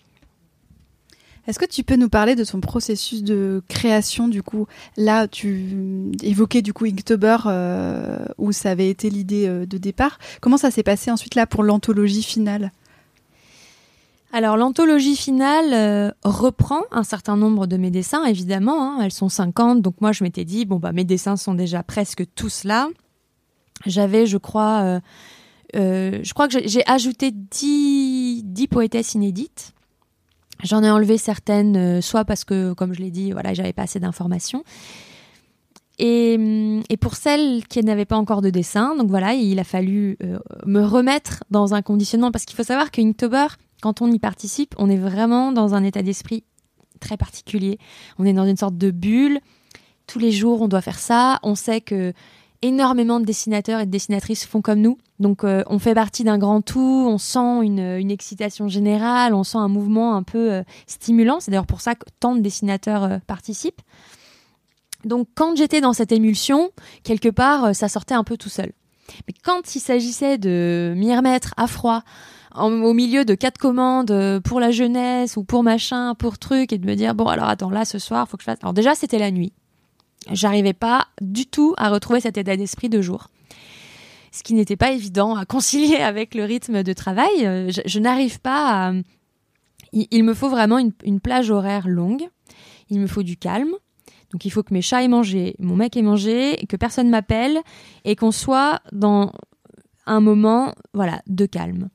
[1.50, 4.68] est-ce que tu peux nous parler de ton processus de création du coup?
[4.98, 10.20] Là, tu évoquais du coup Inktober euh, où ça avait été l'idée euh, de départ.
[10.42, 12.72] Comment ça s'est passé ensuite là pour l'anthologie finale?
[14.32, 19.02] Alors l'anthologie finale euh, reprend un certain nombre de mes dessins, évidemment, hein.
[19.02, 22.26] elles sont 50, donc moi je m'étais dit, bon bah mes dessins sont déjà presque
[22.36, 22.90] tous là.
[23.88, 25.00] J'avais, je crois,
[25.74, 29.74] je crois que j'ai ajouté 10, 10 poétesses inédites.
[30.64, 33.84] J'en ai enlevé certaines, euh, soit parce que, comme je l'ai dit, voilà, j'avais pas
[33.84, 34.64] assez d'informations.
[36.00, 39.64] Et, hum, et, pour celles qui n'avaient pas encore de dessin, donc voilà, il a
[39.64, 43.48] fallu euh, me remettre dans un conditionnement parce qu'il faut savoir que Inktober,
[43.82, 46.44] quand on y participe, on est vraiment dans un état d'esprit
[47.00, 47.78] très particulier.
[48.18, 49.40] On est dans une sorte de bulle.
[50.08, 51.40] Tous les jours, on doit faire ça.
[51.44, 52.14] On sait que
[52.62, 54.98] énormément de dessinateurs et de dessinatrices font comme nous.
[55.20, 59.44] Donc euh, on fait partie d'un grand tout, on sent une, une, excitation générale, on
[59.44, 61.40] sent un mouvement un peu euh, stimulant.
[61.40, 63.82] C'est d'ailleurs pour ça que tant de dessinateurs euh, participent.
[65.06, 66.72] Donc quand j'étais dans cette émulsion,
[67.04, 68.74] quelque part, ça sortait un peu tout seul.
[69.28, 72.04] Mais quand il s'agissait de m'y remettre à froid,
[72.56, 76.86] au milieu de quatre commandes pour la jeunesse ou pour machin, pour truc, et de
[76.86, 78.60] me dire bon alors attends là ce soir faut que je fasse.
[78.62, 79.54] Alors déjà c'était la nuit.
[80.32, 83.30] J'arrivais pas du tout à retrouver cet état d'esprit de jour.
[84.32, 87.46] Ce qui n'était pas évident à concilier avec le rythme de travail.
[87.46, 88.94] Euh, je, n'arrive pas à.
[89.92, 92.28] Il, me faut vraiment une, une plage horaire longue.
[92.90, 93.74] Il me faut du calme.
[94.32, 97.60] Donc il faut que mes chats aient mangé, mon mec ait mangé, que personne m'appelle
[98.06, 99.32] et qu'on soit dans
[100.06, 101.90] un moment voilà de calme.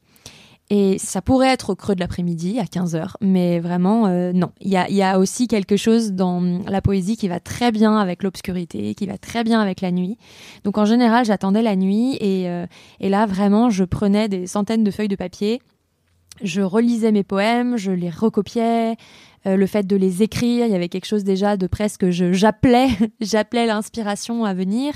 [0.70, 4.50] Et ça pourrait être au creux de l'après-midi, à 15h, mais vraiment, euh, non.
[4.62, 8.94] Il y a, aussi quelque chose dans la poésie qui va très bien avec l'obscurité,
[8.94, 10.16] qui va très bien avec la nuit.
[10.64, 12.66] Donc en général, j'attendais la nuit et, euh,
[13.00, 15.60] et là, vraiment, je prenais des centaines de feuilles de papier,
[16.42, 18.96] je relisais mes poèmes, je les recopiais,
[19.46, 22.88] euh, le fait de les écrire, il y avait quelque chose déjà de presque, j'appelais,
[23.20, 24.94] j'appelais l'inspiration à venir.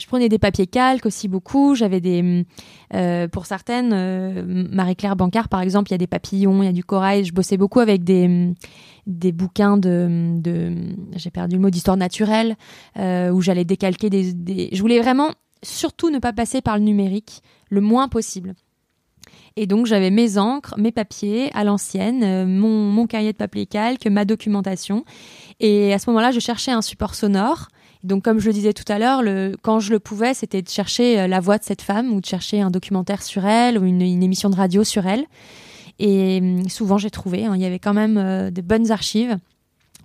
[0.00, 1.74] Je prenais des papiers calques aussi beaucoup.
[1.74, 2.44] J'avais des,
[2.94, 6.68] euh, pour certaines, euh, Marie-Claire Bancard par exemple, il y a des papillons, il y
[6.68, 7.24] a du corail.
[7.24, 8.54] Je bossais beaucoup avec des
[9.06, 10.74] des bouquins de, de
[11.14, 12.56] j'ai perdu le mot d'histoire naturelle
[12.96, 15.30] où j'allais décalquer des, des, je voulais vraiment
[15.62, 17.40] surtout ne pas passer par le numérique
[17.70, 18.54] le moins possible.
[19.56, 23.66] Et donc j'avais mes encres, mes papiers à l'ancienne, euh, mon, mon cahier de papier
[23.66, 25.04] calque, ma documentation.
[25.60, 27.68] Et à ce moment-là, je cherchais un support sonore.
[28.06, 29.22] Donc, comme je le disais tout à l'heure,
[29.62, 32.26] quand je le pouvais, c'était de chercher euh, la voix de cette femme ou de
[32.26, 35.24] chercher un documentaire sur elle ou une, émission de radio sur elle.
[35.98, 37.46] Et hum, souvent, j'ai trouvé.
[37.46, 39.38] Hein, il y avait quand même euh, des bonnes archives.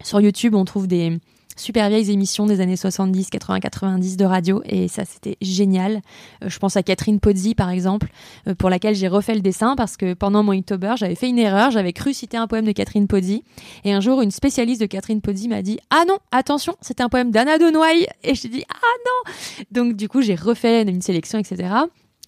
[0.03, 1.19] Sur YouTube, on trouve des,
[1.59, 6.01] super vieilles émissions des années 70, 80, 90 de radio et ça c'était génial.
[6.43, 8.07] Euh, je pense à Catherine Pozzi par exemple,
[8.47, 11.39] euh, pour laquelle j'ai refait le dessin parce que pendant mon Inktober j'avais fait une
[11.39, 13.43] erreur, j'avais cru citer un poème de Catherine Pozzi
[13.83, 17.09] et un jour une spécialiste de Catherine Pozzi m'a dit ah non attention c'est un
[17.09, 19.33] poème d'Anna Donoy et j'ai dit ah non
[19.71, 21.69] donc du coup j'ai refait une sélection etc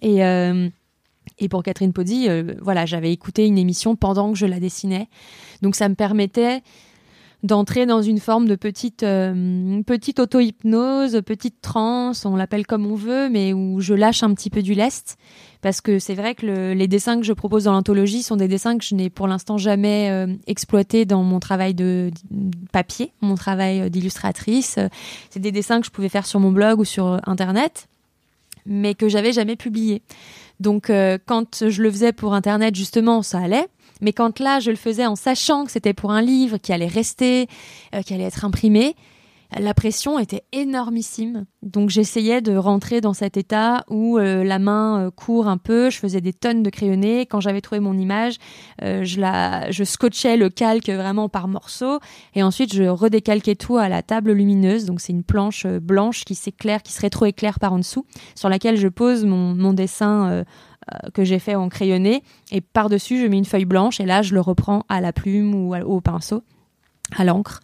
[0.02, 0.70] et euh,
[1.40, 2.28] et pour Catherine Pozzi,
[2.62, 5.08] voilà, j'avais écouté une émission pendant que je la dessinais.
[5.62, 6.62] Donc ça me permettait
[7.44, 12.96] d'entrer dans une forme de petite euh, petite auto-hypnose, petite transe, on l'appelle comme on
[12.96, 15.18] veut, mais où je lâche un petit peu du lest
[15.64, 18.78] parce que c'est vrai que les dessins que je propose dans l'anthologie sont des dessins
[18.78, 22.12] que je n'ai pour l'instant jamais euh, exploités dans mon travail de,
[22.74, 24.78] papier, mon travail d'illustratrice.
[25.30, 27.88] C'est des dessins que je pouvais faire sur mon blog ou sur internet,
[28.66, 30.02] mais que j'avais jamais publiés.
[30.60, 33.68] Donc euh, quand je le faisais pour internet justement, ça allait.
[34.04, 36.88] Mais quand là, je le faisais en sachant que c'était pour un livre qui allait
[36.88, 37.48] rester,
[37.96, 38.96] euh, qui allait être imprimé,
[39.60, 41.46] la pression était énormissime.
[41.62, 45.92] Donc j'essayais de rentrer dans cet état où euh, la main euh, court un peu,
[45.92, 47.28] je faisais des tonnes de crayonnés.
[47.28, 48.38] Quand j'avais trouvé mon image,
[48.82, 52.00] je, la, je scotchais le calque vraiment par morceaux
[52.34, 54.86] et ensuite je redécalquais tout à la table lumineuse.
[54.86, 58.78] Donc c'est une planche blanche qui s'éclaire, qui se rétroéclaire par en dessous, sur laquelle
[58.78, 60.44] je pose mon, dessin
[61.14, 64.34] que j'ai fait en crayonné et par-dessus je mets une feuille blanche et là je
[64.34, 66.44] le reprends à la plume ou au pinceau,
[67.16, 67.62] à l'encre.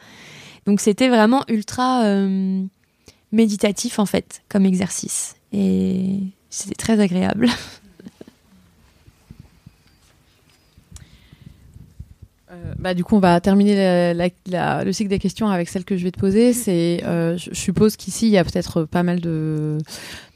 [0.65, 2.63] Donc c'était vraiment ultra euh,
[3.32, 7.47] méditatif en fait comme exercice et c'était très agréable.
[12.51, 16.03] Euh, bah, du coup, on va terminer le cycle des questions avec celle que je
[16.03, 16.51] vais te poser.
[16.51, 19.78] C'est, je suppose qu'ici, il y a peut-être pas mal de,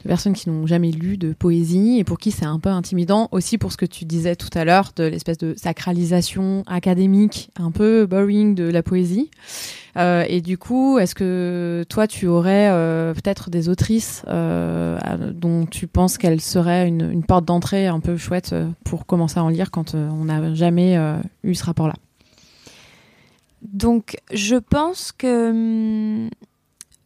[0.04, 3.28] de personnes qui n'ont jamais lu de poésie et pour qui c'est un peu intimidant
[3.32, 7.70] aussi pour ce que tu disais tout à l'heure de l'espèce de sacralisation académique un
[7.70, 9.30] peu boring de la poésie.
[9.96, 14.98] Euh, et du coup, est-ce que toi, tu aurais euh, peut-être des autrices euh,
[15.32, 19.44] dont tu penses qu'elles seraient une, porte d'entrée un peu chouette euh, pour commencer à
[19.44, 21.94] en lire quand euh, on n'a jamais euh, eu ce rapport-là?
[23.62, 26.28] Donc, je pense que hum,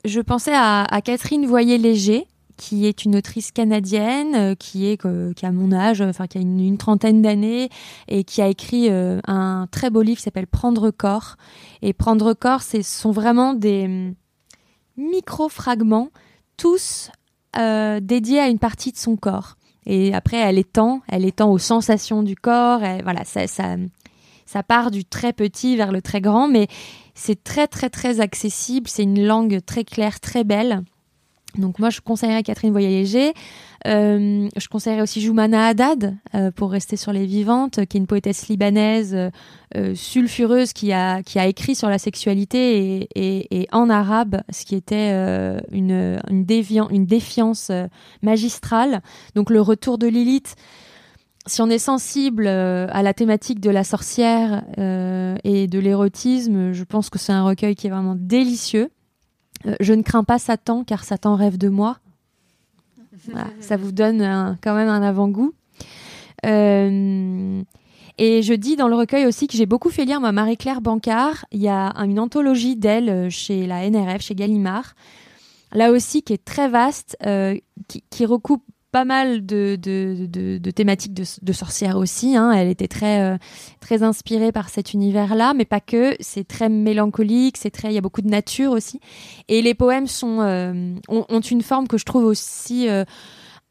[0.05, 2.27] je pensais à, à Catherine Voyer-Léger,
[2.59, 4.99] qui est une autrice canadienne, euh, qui est
[5.35, 7.71] qui a mon âge, enfin qui a une, trentaine d'années
[8.09, 11.37] et qui a écrit euh, un très beau livre qui s'appelle Prendre corps.
[11.81, 14.15] Et Prendre corps, ce sont vraiment des hum,
[14.99, 16.11] micro fragments,
[16.59, 17.11] tous
[17.57, 19.57] euh, dédiés à une partie de son corps.
[19.87, 22.81] Et après, elle étend, elle étend aux sensations du corps.
[23.05, 23.77] Voilà, ça, ça,
[24.45, 26.67] ça part du très petit vers le très grand, mais
[27.15, 28.89] c'est très très très accessible.
[28.89, 30.83] C'est une langue très claire, très belle.
[31.57, 33.33] Donc moi, je conseillerais Catherine Voyager.
[33.87, 38.07] Euh, je conseillerais aussi Joumana Haddad, euh, pour rester sur les vivantes, qui est une
[38.07, 39.17] poétesse libanaise
[39.77, 44.43] euh, sulfureuse qui a, qui a écrit sur la sexualité et, et, et en arabe,
[44.51, 47.87] ce qui était euh, une, une, dévian, une défiance euh,
[48.23, 49.01] magistrale.
[49.35, 50.55] Donc le retour de Lilith,
[51.47, 57.09] si on est sensible à la thématique de la sorcière et de l'érotisme, je pense
[57.09, 58.91] que c'est un recueil qui est vraiment délicieux.
[59.67, 61.99] Euh, je ne crains pas Satan car Satan rêve de moi.
[63.61, 65.53] ça vous donne quand même un avant-goût.
[66.47, 67.63] Euh,
[68.17, 71.45] et je dis dans le recueil aussi que j'ai beaucoup fait lire ma Marie-Claire Bancard.
[71.53, 74.95] Il y a une anthologie d'elle euh, chez la NRF, chez Gallimard.
[75.73, 77.19] Là aussi, qui est très vaste,
[77.89, 82.37] qui, recoupe pas mal de, de, de, thématiques de, sorcières aussi.
[82.37, 82.53] Hein.
[82.53, 83.39] Elle était très, euh,
[83.81, 86.17] très inspirée par cet univers-là, mais pas que.
[86.21, 89.01] C'est très mélancolique, c'est très, il y a beaucoup de nature aussi.
[89.49, 93.05] Et les poèmes sont, euh, ont, une forme que je trouve aussi euh,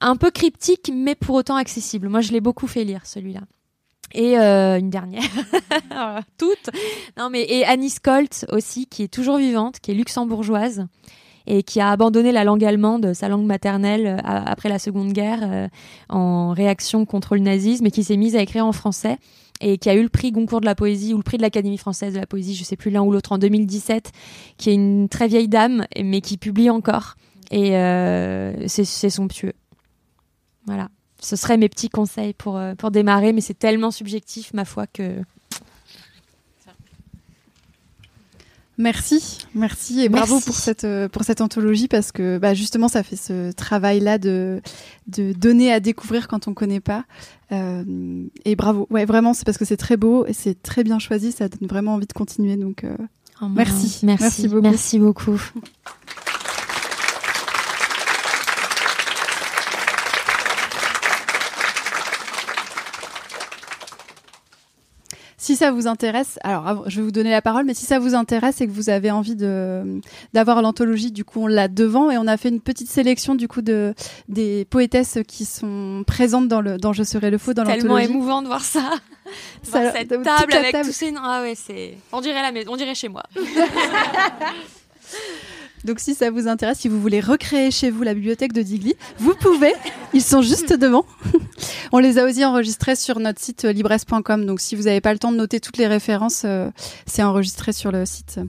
[0.02, 2.10] un peu cryptique, mais pour autant accessible.
[2.10, 3.42] Moi, je l'ai beaucoup fait lire celui-là.
[4.14, 5.22] Et une dernière,
[6.38, 6.70] toutes.
[7.18, 10.88] Non mais et Annie Colt aussi, qui est toujours vivante, qui est luxembourgeoise
[11.48, 15.40] et qui a abandonné la langue allemande, sa langue maternelle, euh, après la Seconde Guerre,
[15.44, 15.68] euh,
[16.10, 19.18] en réaction contre le nazisme, et qui s'est mise à écrire en français
[19.60, 21.80] et qui a eu le prix Goncourt de la poésie ou le prix de l'Académie
[21.80, 24.12] française de la poésie, je sais plus l'un ou l'autre en 2017,
[24.58, 27.16] qui est une très vieille dame mais qui publie encore
[27.50, 29.54] et euh, c'est son pieux.
[30.68, 30.90] Voilà
[31.20, 35.24] ce seraient mes petits conseils pour démarrer, mais c'est tellement subjectif, ma foi, que.
[38.80, 40.46] Merci, merci et bravo merci.
[40.46, 44.20] pour cette euh, pour cette anthologie parce que bah, justement ça fait ce travail là
[44.20, 44.62] de
[45.08, 47.06] de donner à découvrir quand on connaît pas.
[47.52, 48.86] Euh, et bravo.
[48.92, 51.32] Ouais vraiment c'est parce que c'est très beau et c'est très bien choisi.
[51.32, 52.96] Ça donne vraiment envie de continuer donc euh,
[53.42, 54.06] oh, merci.
[54.06, 54.24] merci.
[54.24, 54.62] Merci beaucoup.
[54.62, 55.42] Merci beaucoup
[65.48, 68.16] si ça vous intéresse, alors je vais vous donner la parole, mais si ça vous
[68.16, 70.02] intéresse et que vous avez envie de
[70.34, 73.48] d'avoir l'anthologie, du coup on l'a devant et on a fait une petite sélection du
[73.48, 73.94] coup de
[74.28, 77.88] des poétesses qui sont présentes dans le dans Je serai le faux dans l'anthologie.
[77.88, 78.92] Tellement émouvant de voir ça.
[79.72, 80.86] voir cette table avec table.
[80.86, 83.24] tous ces ah ouais c'est on dirait la maison, on dirait chez moi.
[85.86, 88.96] Donc si ça vous intéresse, si vous voulez recréer chez vous la bibliothèque de Digli,
[89.20, 89.74] vous pouvez.
[90.14, 91.06] Ils sont juste devant.
[91.92, 94.46] On les a aussi enregistrés sur notre site euh, libresse.com.
[94.46, 96.70] Donc si vous n'avez pas le temps de noter toutes les références, euh,
[97.06, 98.40] c'est enregistré sur le site.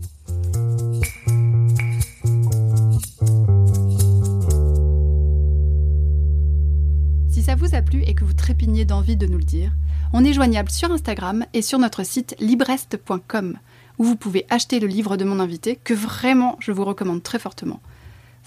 [7.30, 9.72] Si ça vous a plu et que vous trépignez d'envie de nous le dire,
[10.12, 13.58] on est joignable sur Instagram et sur notre site libreste.com
[13.98, 17.38] où vous pouvez acheter le livre de mon invité, que vraiment je vous recommande très
[17.38, 17.80] fortement.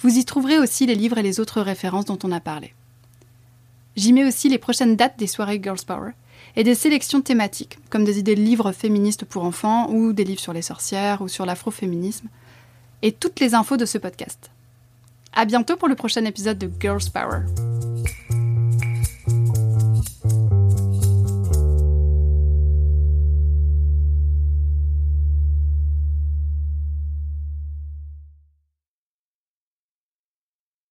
[0.01, 2.73] Vous y trouverez aussi les livres et les autres références dont on a parlé.
[3.95, 6.11] J'y mets aussi les prochaines dates des soirées Girls Power
[6.55, 10.41] et des sélections thématiques, comme des idées de livres féministes pour enfants ou des livres
[10.41, 12.27] sur les sorcières ou sur l'afroféminisme,
[13.01, 14.51] et toutes les infos de ce podcast.
[15.33, 17.70] À bientôt pour le prochain épisode de Girls Power.